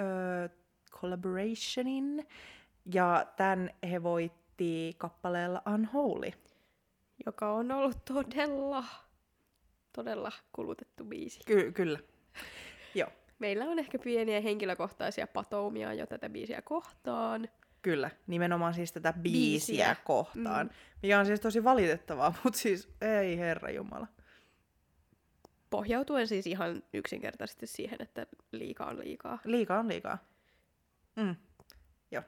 ö, 0.01 0.49
collaborationin, 0.91 2.27
ja 2.95 3.27
tämän 3.37 3.71
he 3.91 4.03
voitti 4.03 4.95
kappaleella 4.99 5.63
Unholy. 5.75 6.31
joka 7.27 7.53
on 7.53 7.73
ollut 7.73 8.05
todella, 8.05 8.85
todella 9.93 10.33
kulutettu 10.53 11.05
biisi. 11.05 11.41
Ky- 11.47 11.73
kyllä. 11.73 11.99
Meillä 13.45 13.65
on 13.65 13.79
ehkä 13.79 13.99
pieniä 13.99 14.41
henkilökohtaisia 14.41 15.27
patoumia 15.27 15.93
jo 15.95 16.07
tätä 16.07 16.29
biisiä 16.29 16.63
kohtaan. 16.63 17.49
kyllä. 17.83 18.11
Nimenomaan 18.27 18.75
siis 18.75 18.93
tätä 18.93 19.13
biisiä, 19.13 19.87
Biisiä. 19.87 19.97
kohtaan, 20.05 20.67
Mm. 20.67 20.73
mikä 21.03 21.19
on 21.19 21.27
siis 21.27 21.41
tosi 21.41 21.65
valitettavaa, 21.65 22.35
mutta 22.45 22.59
siis 22.59 22.89
ei 23.01 23.39
herra 23.39 23.71
jumala. 23.71 24.07
Pohjautuen 25.71 26.29
siis 26.29 26.47
ihan 26.47 26.83
yksinkertaisesti 26.95 27.67
siihen, 27.67 28.03
että 28.03 28.27
liikaa 28.53 28.89
on 28.91 28.99
liikaa. 28.99 29.39
Liikaa 29.45 29.79
on 29.79 29.89
liikaa. 29.89 30.19
Mm. 31.17 31.37
Joo. 32.11 32.23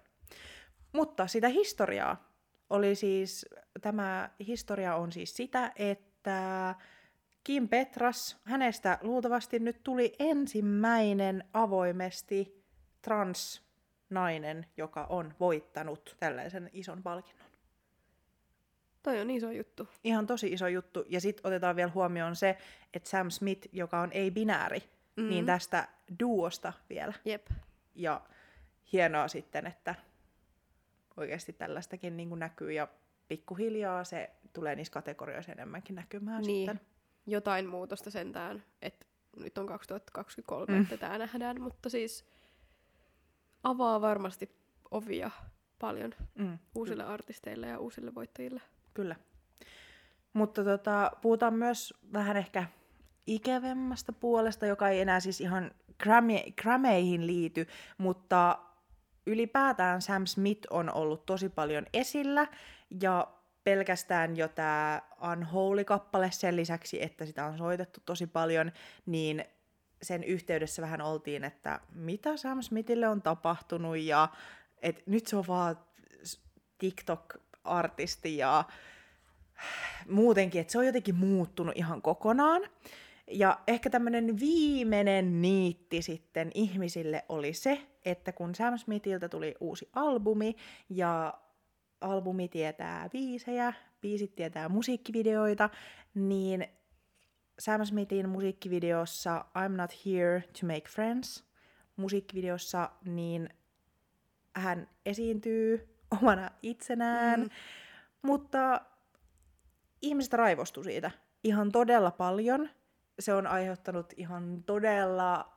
Mutta 0.92 1.26
sitä 1.26 1.48
historiaa 1.48 2.32
oli 2.70 2.94
siis, 2.94 3.46
tämä 3.80 4.30
historia 4.46 4.96
on 4.96 5.12
siis 5.12 5.36
sitä, 5.36 5.72
että 5.76 6.74
Kim 7.46 7.68
Petras, 7.68 8.36
hänestä 8.44 8.98
luultavasti 9.02 9.58
nyt 9.58 9.80
tuli 9.84 10.12
ensimmäinen 10.18 11.44
avoimesti 11.52 12.64
transnainen, 13.02 14.66
joka 14.76 15.04
on 15.04 15.34
voittanut 15.40 16.16
tällaisen 16.20 16.70
ison 16.72 17.02
palkinnon. 17.02 17.50
Toi 19.02 19.20
on 19.20 19.30
iso 19.30 19.50
juttu. 19.50 19.88
Ihan 20.04 20.26
tosi 20.26 20.52
iso 20.52 20.68
juttu. 20.68 21.04
Ja 21.08 21.20
sitten 21.20 21.46
otetaan 21.46 21.76
vielä 21.76 21.90
huomioon 21.94 22.36
se, 22.36 22.58
että 22.94 23.08
Sam 23.08 23.30
Smith, 23.30 23.68
joka 23.72 24.00
on 24.00 24.12
ei-binääri, 24.12 24.82
mm. 25.16 25.28
niin 25.28 25.46
tästä 25.46 25.88
duosta 26.20 26.72
vielä. 26.90 27.12
Jep. 27.24 27.46
Ja 27.94 28.20
hienoa 28.92 29.28
sitten, 29.28 29.66
että 29.66 29.94
oikeasti 31.16 31.52
tällaistakin 31.52 32.16
niin 32.16 32.28
kuin 32.28 32.38
näkyy 32.38 32.72
ja 32.72 32.88
pikkuhiljaa 33.28 34.04
se 34.04 34.30
tulee 34.52 34.74
niissä 34.76 34.92
kategorioissa 34.92 35.52
enemmänkin 35.52 35.96
näkymään 35.96 36.42
Niin. 36.42 36.70
sitten. 36.70 36.95
Jotain 37.26 37.68
muutosta 37.68 38.10
sentään, 38.10 38.64
että 38.82 39.06
nyt 39.36 39.58
on 39.58 39.66
2023, 39.66 40.72
mm. 40.74 40.82
että 40.82 40.96
tämä 40.96 41.18
nähdään, 41.18 41.60
mutta 41.60 41.90
siis 41.90 42.24
avaa 43.62 44.00
varmasti 44.00 44.50
ovia 44.90 45.30
paljon 45.78 46.14
Mm, 46.34 46.58
uusille 46.74 47.04
artisteille 47.04 47.66
ja 47.66 47.78
uusille 47.78 48.14
voittajille. 48.14 48.62
kyllä. 48.94 49.16
Mutta 50.32 50.64
tota, 50.64 51.10
puhutaan 51.22 51.54
myös 51.54 51.94
vähän 52.12 52.36
ehkä 52.36 52.66
ikävemmästä 53.26 54.12
puolesta, 54.12 54.66
joka 54.66 54.88
ei 54.88 55.00
enää 55.00 55.20
siis 55.20 55.40
ihan 55.40 55.70
Grammy, 56.02 56.38
Grammeihin 56.62 57.26
liity, 57.26 57.66
mutta 57.98 58.58
ylipäätään 59.26 60.02
Sam 60.02 60.26
Smith 60.26 60.66
on 60.70 60.94
ollut 60.94 61.26
tosi 61.26 61.48
paljon 61.48 61.86
esillä 61.92 62.46
ja 63.00 63.28
pelkästään 63.66 64.36
jo 64.36 64.48
tämä 64.48 65.02
Unholy-kappale 65.32 66.30
sen 66.30 66.56
lisäksi, 66.56 67.02
että 67.02 67.26
sitä 67.26 67.46
on 67.46 67.58
soitettu 67.58 68.00
tosi 68.06 68.26
paljon, 68.26 68.72
niin 69.06 69.44
sen 70.02 70.24
yhteydessä 70.24 70.82
vähän 70.82 71.00
oltiin, 71.00 71.44
että 71.44 71.80
mitä 71.94 72.36
Sam 72.36 72.62
Smithille 72.62 73.08
on 73.08 73.22
tapahtunut 73.22 73.98
ja 73.98 74.28
et 74.82 75.06
nyt 75.06 75.26
se 75.26 75.36
on 75.36 75.44
vaan 75.48 75.78
TikTok-artisti 76.78 78.36
ja 78.36 78.64
muutenkin, 80.08 80.60
että 80.60 80.72
se 80.72 80.78
on 80.78 80.86
jotenkin 80.86 81.14
muuttunut 81.14 81.76
ihan 81.76 82.02
kokonaan. 82.02 82.62
Ja 83.30 83.60
ehkä 83.66 83.90
tämmöinen 83.90 84.40
viimeinen 84.40 85.42
niitti 85.42 86.02
sitten 86.02 86.50
ihmisille 86.54 87.24
oli 87.28 87.52
se, 87.52 87.86
että 88.04 88.32
kun 88.32 88.54
Sam 88.54 88.78
Smithiltä 88.78 89.28
tuli 89.28 89.54
uusi 89.60 89.88
albumi 89.92 90.56
ja 90.90 91.34
albumi 92.00 92.48
tietää 92.48 93.08
biisejä, 93.08 93.72
biisit 94.00 94.34
tietää 94.34 94.68
musiikkivideoita, 94.68 95.70
niin 96.14 96.66
Sam 97.58 97.84
Smithin 97.84 98.28
musiikkivideossa 98.28 99.44
I'm 99.58 99.76
Not 99.76 99.90
Here 100.06 100.40
to 100.60 100.66
Make 100.66 100.88
Friends 100.88 101.44
musiikkivideossa, 101.96 102.90
niin 103.04 103.48
hän 104.56 104.88
esiintyy 105.06 105.96
omana 106.22 106.50
itsenään, 106.62 107.40
mm. 107.40 107.48
mutta 108.22 108.80
ihmiset 110.02 110.32
raivostu 110.32 110.82
siitä 110.82 111.10
ihan 111.44 111.72
todella 111.72 112.10
paljon. 112.10 112.68
Se 113.18 113.34
on 113.34 113.46
aiheuttanut 113.46 114.12
ihan 114.16 114.62
todella 114.62 115.52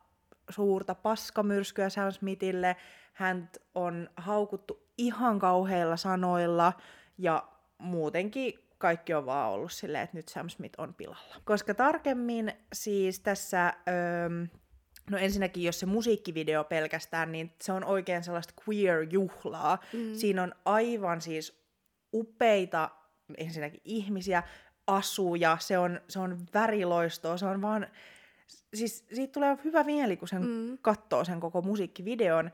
suurta 0.50 0.94
paskamyrskyä 0.94 1.88
Sam 1.88 2.12
Smithille. 2.12 2.76
Hän 3.12 3.50
on 3.74 4.10
haukuttu 4.16 4.89
ihan 5.00 5.38
kauheilla 5.38 5.96
sanoilla 5.96 6.72
ja 7.18 7.48
muutenkin 7.78 8.54
kaikki 8.78 9.14
on 9.14 9.26
vaan 9.26 9.50
ollut 9.50 9.72
silleen, 9.72 10.04
että 10.04 10.16
nyt 10.16 10.28
Sam 10.28 10.48
Smith 10.48 10.80
on 10.80 10.94
pilalla. 10.94 11.36
Koska 11.44 11.74
tarkemmin 11.74 12.52
siis 12.72 13.20
tässä, 13.20 13.74
öö, 13.88 14.28
no 15.10 15.18
ensinnäkin 15.18 15.64
jos 15.64 15.80
se 15.80 15.86
musiikkivideo 15.86 16.64
pelkästään, 16.64 17.32
niin 17.32 17.52
se 17.60 17.72
on 17.72 17.84
oikein 17.84 18.24
sellaista 18.24 18.54
queer-juhlaa. 18.62 19.78
Mm. 19.92 20.14
Siinä 20.14 20.42
on 20.42 20.54
aivan 20.64 21.20
siis 21.20 21.62
upeita 22.14 22.90
ensinnäkin 23.36 23.80
ihmisiä, 23.84 24.42
asuja, 24.86 25.56
se 25.60 25.78
on, 25.78 26.00
se 26.08 26.18
on 26.18 26.38
väriloistoa, 26.54 27.36
se 27.36 27.46
on 27.46 27.62
vaan, 27.62 27.86
siis 28.74 29.06
siitä 29.12 29.32
tulee 29.32 29.58
hyvä 29.64 29.84
mieli, 29.84 30.16
kun 30.16 30.28
sen 30.28 30.42
mm. 30.42 30.78
katsoo 30.82 31.24
sen 31.24 31.40
koko 31.40 31.62
musiikkivideon, 31.62 32.50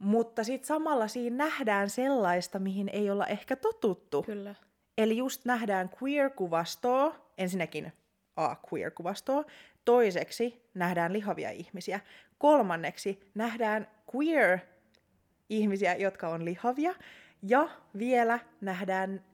mutta 0.00 0.44
sitten 0.44 0.66
samalla 0.66 1.08
siinä 1.08 1.36
nähdään 1.36 1.90
sellaista, 1.90 2.58
mihin 2.58 2.88
ei 2.92 3.10
olla 3.10 3.26
ehkä 3.26 3.56
totuttu. 3.56 4.22
Kyllä. 4.22 4.54
Eli 4.98 5.16
just 5.16 5.44
nähdään 5.44 5.90
queer-kuvastoa, 6.02 7.14
ensinnäkin 7.38 7.92
A, 8.36 8.54
queer-kuvastoa, 8.54 9.44
toiseksi 9.84 10.62
nähdään 10.74 11.12
lihavia 11.12 11.50
ihmisiä, 11.50 12.00
kolmanneksi 12.38 13.30
nähdään 13.34 13.88
queer-ihmisiä, 14.16 15.94
jotka 15.94 16.28
on 16.28 16.44
lihavia, 16.44 16.94
ja 17.42 17.68
vielä 17.98 18.38
nähdään 18.60 19.24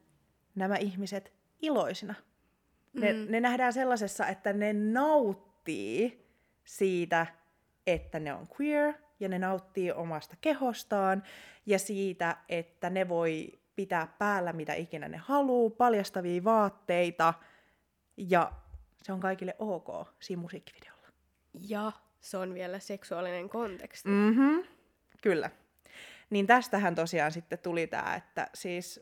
nämä 0.54 0.76
ihmiset 0.76 1.32
iloisina. 1.62 2.14
Ne, 2.92 3.12
Mm. 3.12 3.26
ne 3.28 3.40
nähdään 3.40 3.72
sellaisessa, 3.72 4.26
että 4.26 4.52
ne 4.52 4.72
nauttii 4.72 6.26
siitä, 6.64 7.26
että 7.86 8.20
ne 8.20 8.34
on 8.34 8.46
queer, 8.60 8.94
ja 9.20 9.28
ne 9.28 9.38
nauttii 9.38 9.92
omasta 9.92 10.36
kehostaan, 10.40 11.22
ja 11.66 11.78
siitä, 11.78 12.36
että 12.48 12.90
ne 12.90 13.08
voi 13.08 13.52
pitää 13.76 14.14
päällä 14.18 14.52
mitä 14.52 14.74
ikinä 14.74 15.08
ne 15.08 15.16
haluaa, 15.16 15.70
paljastavia 15.70 16.44
vaatteita, 16.44 17.34
ja 18.16 18.52
se 19.02 19.12
on 19.12 19.20
kaikille 19.20 19.56
ok 19.58 19.88
siinä 20.20 20.42
musiikkivideolla. 20.42 21.08
Ja 21.68 21.92
se 22.20 22.36
on 22.36 22.54
vielä 22.54 22.78
seksuaalinen 22.78 23.48
konteksti. 23.48 24.08
Mhm, 24.08 24.58
kyllä. 25.22 25.50
Niin 26.30 26.46
tästähän 26.46 26.94
tosiaan 26.94 27.32
sitten 27.32 27.58
tuli 27.58 27.86
tämä, 27.86 28.14
että 28.14 28.50
siis 28.54 29.00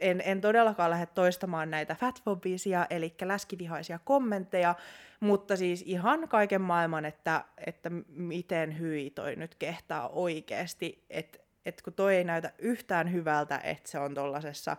en, 0.00 0.22
en 0.24 0.40
todellakaan 0.40 0.90
lähde 0.90 1.06
toistamaan 1.06 1.70
näitä 1.70 1.94
fatfobisia, 1.94 2.86
eli 2.90 3.14
läskivihaisia 3.22 3.98
kommentteja, 4.04 4.74
mutta 5.20 5.56
siis 5.56 5.82
ihan 5.86 6.28
kaiken 6.28 6.60
maailman, 6.60 7.04
että, 7.04 7.44
että 7.66 7.90
miten 8.08 8.78
hyi 8.78 9.10
toi 9.10 9.36
nyt 9.36 9.54
kehtaa 9.54 10.08
oikeasti, 10.08 11.04
että 11.10 11.38
et 11.66 11.82
kun 11.82 11.92
toi 11.92 12.16
ei 12.16 12.24
näytä 12.24 12.52
yhtään 12.58 13.12
hyvältä, 13.12 13.58
että 13.58 13.90
se 13.90 13.98
on 13.98 14.14
tollasessa 14.14 14.76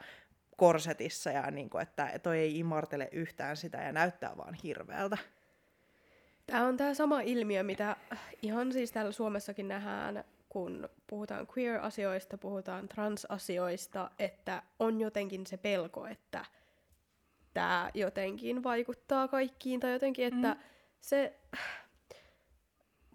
korsetissa 0.57 1.31
ja 1.31 1.51
niin 1.51 1.69
että 1.81 2.19
toi 2.23 2.39
ei 2.39 2.59
imartele 2.59 3.09
yhtään 3.11 3.57
sitä 3.57 3.77
ja 3.77 3.91
näyttää 3.91 4.37
vaan 4.37 4.53
hirveältä. 4.53 5.17
Tämä 6.47 6.67
on 6.67 6.77
tämä 6.77 6.93
sama 6.93 7.21
ilmiö, 7.21 7.63
mitä 7.63 7.95
ihan 8.41 8.73
siis 8.73 8.91
täällä 8.91 9.11
Suomessakin 9.11 9.67
nähdään, 9.67 10.23
kun 10.51 10.89
puhutaan 11.07 11.47
queer-asioista, 11.57 12.37
puhutaan 12.37 12.87
trans-asioista, 12.87 14.11
että 14.19 14.63
on 14.79 15.01
jotenkin 15.01 15.47
se 15.47 15.57
pelko, 15.57 16.05
että 16.05 16.45
tämä 17.53 17.89
jotenkin 17.93 18.63
vaikuttaa 18.63 19.27
kaikkiin, 19.27 19.79
tai 19.79 19.93
jotenkin, 19.93 20.25
että 20.25 20.53
mm. 20.53 20.59
se... 21.01 21.39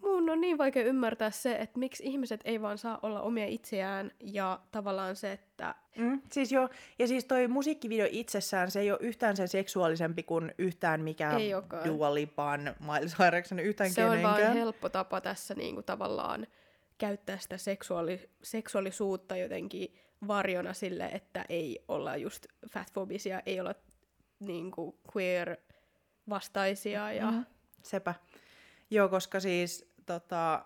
Mun 0.02 0.30
on 0.30 0.40
niin 0.40 0.58
vaikea 0.58 0.84
ymmärtää 0.84 1.30
se, 1.30 1.56
että 1.56 1.78
miksi 1.78 2.02
ihmiset 2.06 2.40
ei 2.44 2.62
vaan 2.62 2.78
saa 2.78 2.98
olla 3.02 3.20
omia 3.20 3.46
itseään, 3.46 4.12
ja 4.20 4.60
tavallaan 4.72 5.16
se, 5.16 5.32
että 5.32 5.74
Mm, 5.96 6.20
siis 6.32 6.52
jo, 6.52 6.68
ja 6.98 7.08
siis 7.08 7.24
toi 7.24 7.48
musiikkivideo 7.48 8.06
itsessään, 8.10 8.70
se 8.70 8.80
ei 8.80 8.90
ole 8.90 8.98
yhtään 9.02 9.36
sen 9.36 9.48
seksuaalisempi 9.48 10.22
kuin 10.22 10.54
yhtään 10.58 11.00
mikään. 11.00 11.40
Dua 11.84 12.14
Lipan, 12.14 12.74
Miley 12.80 13.08
Cyrusin, 13.08 13.58
yhtään 13.60 13.90
se 13.90 14.04
on 14.04 14.10
vaan 14.10 14.36
kenenkään. 14.36 14.56
helppo 14.56 14.88
tapa 14.88 15.20
tässä 15.20 15.54
niinku 15.54 15.82
tavallaan 15.82 16.46
käyttää 16.98 17.38
sitä 17.38 17.58
seksuaali- 17.58 18.30
seksuaalisuutta 18.42 19.36
jotenkin 19.36 19.94
varjona 20.28 20.72
sille, 20.72 21.04
että 21.06 21.44
ei 21.48 21.84
olla 21.88 22.16
just 22.16 22.46
fatfobisia, 22.72 23.42
ei 23.46 23.60
olla 23.60 23.74
niinku 24.40 24.98
queer 25.16 25.56
vastaisia 26.28 27.12
ja 27.12 27.30
Mhm, 27.30 27.40
Sepä. 27.82 28.14
Joo, 28.90 29.08
koska 29.08 29.40
siis 29.40 29.92
tota, 30.06 30.64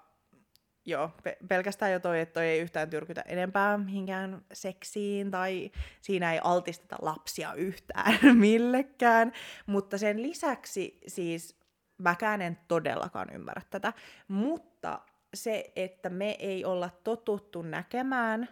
joo, 0.87 1.11
pe- 1.22 1.37
pelkästään 1.49 1.93
jo 1.93 2.01
toi, 2.01 2.20
että 2.20 2.33
toi 2.33 2.47
ei 2.47 2.61
yhtään 2.61 2.91
tyrkytä 2.91 3.20
enempää 3.26 3.78
mihinkään 3.78 4.45
seksiin 4.53 5.31
tai 5.31 5.70
siinä 6.01 6.33
ei 6.33 6.41
altisteta 6.45 6.97
lapsia 7.03 7.55
yhtään 7.55 8.18
millekään. 8.37 9.33
Mutta 9.66 9.99
sen 9.99 10.22
lisäksi 10.22 10.99
siis 11.07 11.61
mäkään 11.99 12.43
en 12.43 12.59
todellakaan 12.68 13.28
ymmärrä 13.35 13.62
tätä. 13.70 13.93
Mutta 14.28 15.01
se, 15.35 15.72
että 15.76 16.09
me 16.09 16.31
ei 16.31 16.64
olla 16.64 16.91
totuttu 17.05 17.62
näkemään 17.62 18.49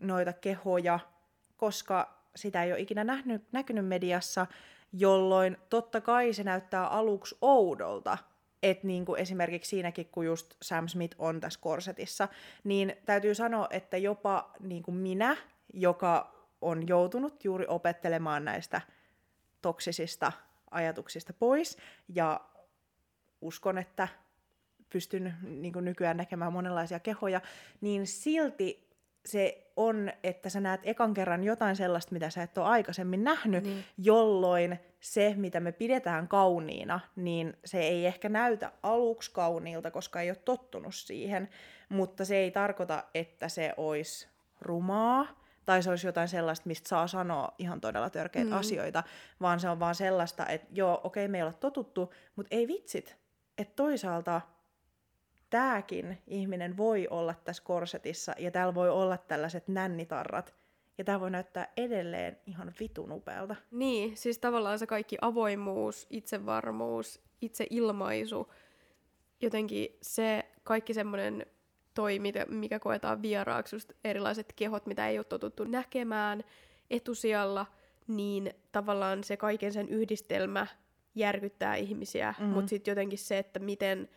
noita 0.00 0.32
kehoja, 0.32 0.98
koska 1.56 2.18
sitä 2.36 2.64
ei 2.64 2.72
ole 2.72 2.80
ikinä 2.80 3.04
nähnyt, 3.04 3.42
näkynyt 3.52 3.86
mediassa, 3.86 4.46
jolloin 4.92 5.56
totta 5.68 6.00
kai 6.00 6.32
se 6.32 6.44
näyttää 6.44 6.86
aluksi 6.86 7.36
oudolta, 7.40 8.18
että 8.62 8.86
niin 8.86 9.04
kuin 9.04 9.20
esimerkiksi 9.20 9.68
siinäkin, 9.68 10.08
kun 10.08 10.26
just 10.26 10.54
Sam 10.62 10.88
Smith 10.88 11.16
on 11.18 11.40
tässä 11.40 11.60
korsetissa, 11.60 12.28
niin 12.64 12.96
täytyy 13.06 13.34
sanoa, 13.34 13.66
että 13.70 13.96
jopa 13.96 14.50
niin 14.60 14.82
kuin 14.82 14.96
minä, 14.96 15.36
joka 15.74 16.38
on 16.60 16.88
joutunut 16.88 17.44
juuri 17.44 17.64
opettelemaan 17.68 18.44
näistä 18.44 18.80
toksisista 19.62 20.32
ajatuksista 20.70 21.32
pois, 21.32 21.78
ja 22.08 22.40
uskon, 23.40 23.78
että 23.78 24.08
pystyn 24.90 25.34
niin 25.42 25.72
kuin 25.72 25.84
nykyään 25.84 26.16
näkemään 26.16 26.52
monenlaisia 26.52 27.00
kehoja, 27.00 27.40
niin 27.80 28.06
silti 28.06 28.88
se 29.26 29.70
on, 29.76 30.12
että 30.22 30.48
sä 30.48 30.60
näet 30.60 30.80
ekan 30.84 31.14
kerran 31.14 31.44
jotain 31.44 31.76
sellaista, 31.76 32.12
mitä 32.12 32.30
sä 32.30 32.42
et 32.42 32.58
ole 32.58 32.66
aikaisemmin 32.66 33.24
nähnyt, 33.24 33.64
Niin. 33.64 33.84
jolloin 33.98 34.78
se, 35.00 35.34
mitä 35.36 35.60
me 35.60 35.72
pidetään 35.72 36.28
kauniina, 36.28 37.00
niin 37.16 37.56
se 37.64 37.80
ei 37.80 38.06
ehkä 38.06 38.28
näytä 38.28 38.72
aluksi 38.82 39.30
kauniilta, 39.30 39.90
koska 39.90 40.20
ei 40.20 40.30
ole 40.30 40.36
tottunut 40.44 40.94
siihen, 40.94 41.48
mutta 41.88 42.24
se 42.24 42.36
ei 42.36 42.50
tarkoita, 42.50 43.04
että 43.14 43.48
se 43.48 43.74
olisi 43.76 44.28
rumaa, 44.60 45.26
tai 45.64 45.82
se 45.82 45.90
olisi 45.90 46.06
jotain 46.06 46.28
sellaista, 46.28 46.66
mistä 46.66 46.88
saa 46.88 47.06
sanoa 47.06 47.54
ihan 47.58 47.80
todella 47.80 48.10
törkeitä 48.10 48.50
mm. 48.50 48.56
asioita, 48.56 49.02
vaan 49.40 49.60
se 49.60 49.68
on 49.68 49.80
vaan 49.80 49.94
sellaista, 49.94 50.46
että 50.46 50.66
joo, 50.72 51.00
okei, 51.04 51.28
me 51.28 51.38
ei 51.38 51.42
olla 51.42 51.52
totuttu, 51.52 52.12
mutta 52.36 52.56
ei 52.56 52.68
vitsit, 52.68 53.16
että 53.58 53.74
toisaalta 53.76 54.40
tämäkin 55.50 56.18
ihminen 56.26 56.76
voi 56.76 57.08
olla 57.10 57.34
tässä 57.34 57.62
korsetissa, 57.62 58.32
ja 58.38 58.50
täällä 58.50 58.74
voi 58.74 58.90
olla 58.90 59.18
tällaiset 59.18 59.68
nännitarrat, 59.68 60.54
ja 60.98 61.04
tämä 61.04 61.20
voi 61.20 61.30
näyttää 61.30 61.72
edelleen 61.76 62.38
ihan 62.46 62.72
vitun 62.80 63.12
upealta. 63.12 63.56
Niin, 63.70 64.16
siis 64.16 64.38
tavallaan 64.38 64.78
se 64.78 64.86
kaikki 64.86 65.16
avoimuus, 65.20 66.06
itsevarmuus, 66.10 67.20
itseilmaisu, 67.40 68.52
jotenkin 69.40 69.88
se 70.02 70.44
kaikki 70.64 70.94
semmoinen 70.94 71.46
toi, 71.94 72.18
mikä 72.48 72.78
koetaan 72.78 73.22
vieraaksi, 73.22 73.76
just 73.76 73.92
erilaiset 74.04 74.52
kehot, 74.56 74.86
mitä 74.86 75.08
ei 75.08 75.18
ole 75.18 75.24
totuttu 75.24 75.64
näkemään 75.64 76.44
etusijalla, 76.90 77.66
niin 78.06 78.54
tavallaan 78.72 79.24
se 79.24 79.36
kaiken 79.36 79.72
sen 79.72 79.88
yhdistelmä 79.88 80.66
järkyttää 81.14 81.74
ihmisiä, 81.76 82.34
mm-hmm. 82.38 82.54
mutta 82.54 82.68
sitten 82.68 82.92
jotenkin 82.92 83.18
se, 83.18 83.38
että 83.38 83.58
miten 83.58 84.08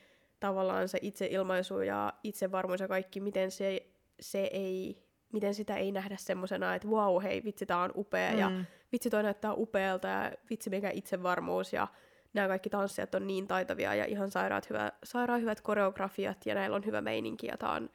tavallaan 0.41 0.87
se 0.87 0.99
itseilmaisu 1.01 1.81
ja 1.81 2.13
itsevarmuus 2.23 2.79
ja 2.79 2.87
kaikki, 2.87 3.19
miten 3.19 3.51
se, 3.51 3.85
se 4.19 4.39
ei, 4.39 5.03
miten 5.33 5.53
sitä 5.53 5.75
ei 5.75 5.91
nähdä 5.91 6.15
semmosena, 6.19 6.75
että 6.75 6.87
wow, 6.87 7.23
hei, 7.23 7.43
vitsi, 7.43 7.65
tää 7.65 7.81
on 7.81 7.91
upea, 7.95 8.31
mm. 8.31 8.39
ja 8.39 8.51
vitsi, 8.91 9.09
toi 9.09 9.23
näyttää 9.23 9.53
upealta, 9.53 10.07
ja 10.07 10.31
vitsi, 10.49 10.69
mikä 10.69 10.89
itsevarmuus, 10.93 11.73
ja 11.73 11.87
nämä 12.33 12.47
kaikki 12.47 12.69
tanssijat 12.69 13.15
on 13.15 13.27
niin 13.27 13.47
taitavia, 13.47 13.95
ja 13.95 14.05
ihan 14.05 14.31
sairaat, 14.31 14.69
hyvä, 14.69 14.91
sairaan 15.03 15.41
hyvät 15.41 15.61
koreografiat, 15.61 16.45
ja 16.45 16.55
näillä 16.55 16.75
on 16.75 16.85
hyvä 16.85 17.01
meininki, 17.01 17.47
ja 17.47 17.57
tää 17.57 17.71
on 17.71 17.89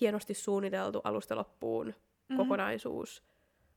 hienosti 0.00 0.34
suunniteltu 0.34 1.00
alusta 1.04 1.36
loppuun 1.36 1.86
mm-hmm. 1.86 2.36
kokonaisuus, 2.36 3.22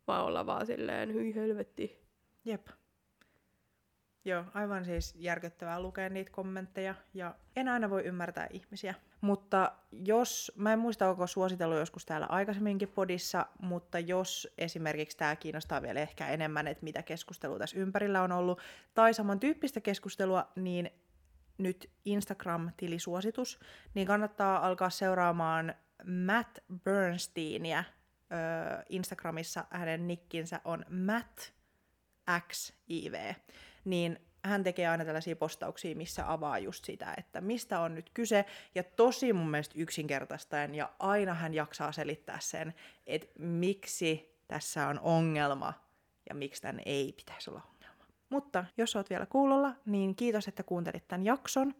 vaan 0.07 0.25
olla 0.25 0.45
vaan 0.45 0.65
silleen, 0.65 1.13
hyi 1.13 1.35
helvetti. 1.35 2.01
Jep. 2.45 2.67
Joo, 4.25 4.43
aivan 4.53 4.85
siis 4.85 5.15
järkyttävää 5.17 5.79
lukea 5.79 6.09
niitä 6.09 6.31
kommentteja 6.31 6.95
ja 7.13 7.35
en 7.55 7.67
aina 7.67 7.89
voi 7.89 8.03
ymmärtää 8.03 8.47
ihmisiä. 8.49 8.95
Mutta 9.21 9.71
jos, 9.91 10.51
mä 10.55 10.73
en 10.73 10.79
muista 10.79 11.09
onko 11.09 11.27
suositellut 11.27 11.79
joskus 11.79 12.05
täällä 12.05 12.27
aikaisemminkin 12.27 12.87
podissa, 12.87 13.45
mutta 13.59 13.99
jos 13.99 14.53
esimerkiksi 14.57 15.17
tämä 15.17 15.35
kiinnostaa 15.35 15.81
vielä 15.81 15.99
ehkä 15.99 16.27
enemmän, 16.27 16.67
että 16.67 16.83
mitä 16.83 17.03
keskustelua 17.03 17.59
tässä 17.59 17.79
ympärillä 17.79 18.21
on 18.21 18.31
ollut, 18.31 18.61
tai 18.93 19.13
samantyyppistä 19.13 19.81
keskustelua, 19.81 20.51
niin 20.55 20.89
nyt 21.57 21.89
Instagram-tilisuositus, 22.05 23.59
niin 23.93 24.07
kannattaa 24.07 24.67
alkaa 24.67 24.89
seuraamaan 24.89 25.75
Matt 26.25 26.59
Bernsteinia. 26.83 27.83
Instagramissa 28.89 29.65
hänen 29.69 30.07
nikkinsä 30.07 30.61
on 30.65 30.85
Matt 30.89 31.39
XIV, 32.49 33.33
niin 33.85 34.19
hän 34.43 34.63
tekee 34.63 34.87
aina 34.87 35.05
tällaisia 35.05 35.35
postauksia, 35.35 35.95
missä 35.95 36.31
avaa 36.31 36.59
just 36.59 36.85
sitä, 36.85 37.13
että 37.17 37.41
mistä 37.41 37.79
on 37.79 37.95
nyt 37.95 38.11
kyse, 38.13 38.45
ja 38.75 38.83
tosi 38.83 39.33
mun 39.33 39.51
mielestä 39.51 39.75
yksinkertaistaen, 39.77 40.75
ja 40.75 40.89
aina 40.99 41.33
hän 41.33 41.53
jaksaa 41.53 41.91
selittää 41.91 42.37
sen, 42.41 42.73
että 43.07 43.27
miksi 43.39 44.39
tässä 44.47 44.87
on 44.87 44.99
ongelma, 44.99 45.73
ja 46.29 46.35
miksi 46.35 46.61
tämän 46.61 46.81
ei 46.85 47.13
pitäisi 47.13 47.49
olla 47.49 47.61
ongelma. 47.73 48.05
Mutta 48.29 48.65
jos 48.77 48.95
oot 48.95 49.09
vielä 49.09 49.25
kuulolla, 49.25 49.73
niin 49.85 50.15
kiitos, 50.15 50.47
että 50.47 50.63
kuuntelit 50.63 51.07
tämän 51.07 51.25
jakson. 51.25 51.75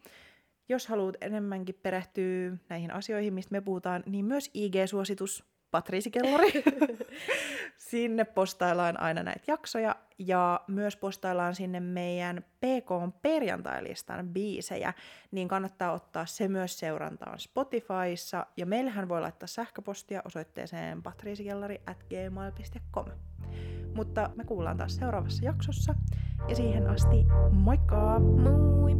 Jos 0.70 0.88
haluat 0.88 1.16
enemmänkin 1.22 1.80
perehtyä 1.84 2.58
näihin 2.70 2.92
asioihin, 2.92 3.34
mistä 3.34 3.52
me 3.52 3.62
puhutaan, 3.62 4.04
niin 4.06 4.26
myös 4.26 4.52
IG-suositus 4.54 5.51
Patriisi 5.72 6.12
Kellari. 6.12 6.52
sinne 7.92 8.26
postaillaan 8.26 9.00
aina 9.00 9.24
näitä 9.24 9.44
jaksoja 9.48 9.96
ja 10.18 10.62
myös 10.68 10.96
postaillaan 10.96 11.56
sinne 11.56 11.80
meidän 11.80 12.44
PK 12.44 13.22
perjantailistan 13.22 14.28
biisejä, 14.28 14.94
niin 15.32 15.48
kannattaa 15.48 15.92
ottaa 15.92 16.26
se 16.26 16.48
myös 16.48 16.80
seurantaan 16.80 17.40
Spotifyssa 17.40 18.46
ja 18.58 18.66
meillähän 18.66 19.10
voi 19.10 19.22
laittaa 19.22 19.48
sähköpostia 19.48 20.22
osoitteeseen 20.26 21.04
patriisikellari 21.04 21.82
at 21.86 22.04
gmail.com. 22.04 23.06
Mutta 23.96 24.30
me 24.36 24.44
kuullaan 24.44 24.78
taas 24.78 24.96
seuraavassa 24.96 25.46
jaksossa 25.46 25.96
ja 26.48 26.56
siihen 26.56 26.88
asti 26.90 27.26
moikka! 27.52 28.20
Moi! 28.20 28.92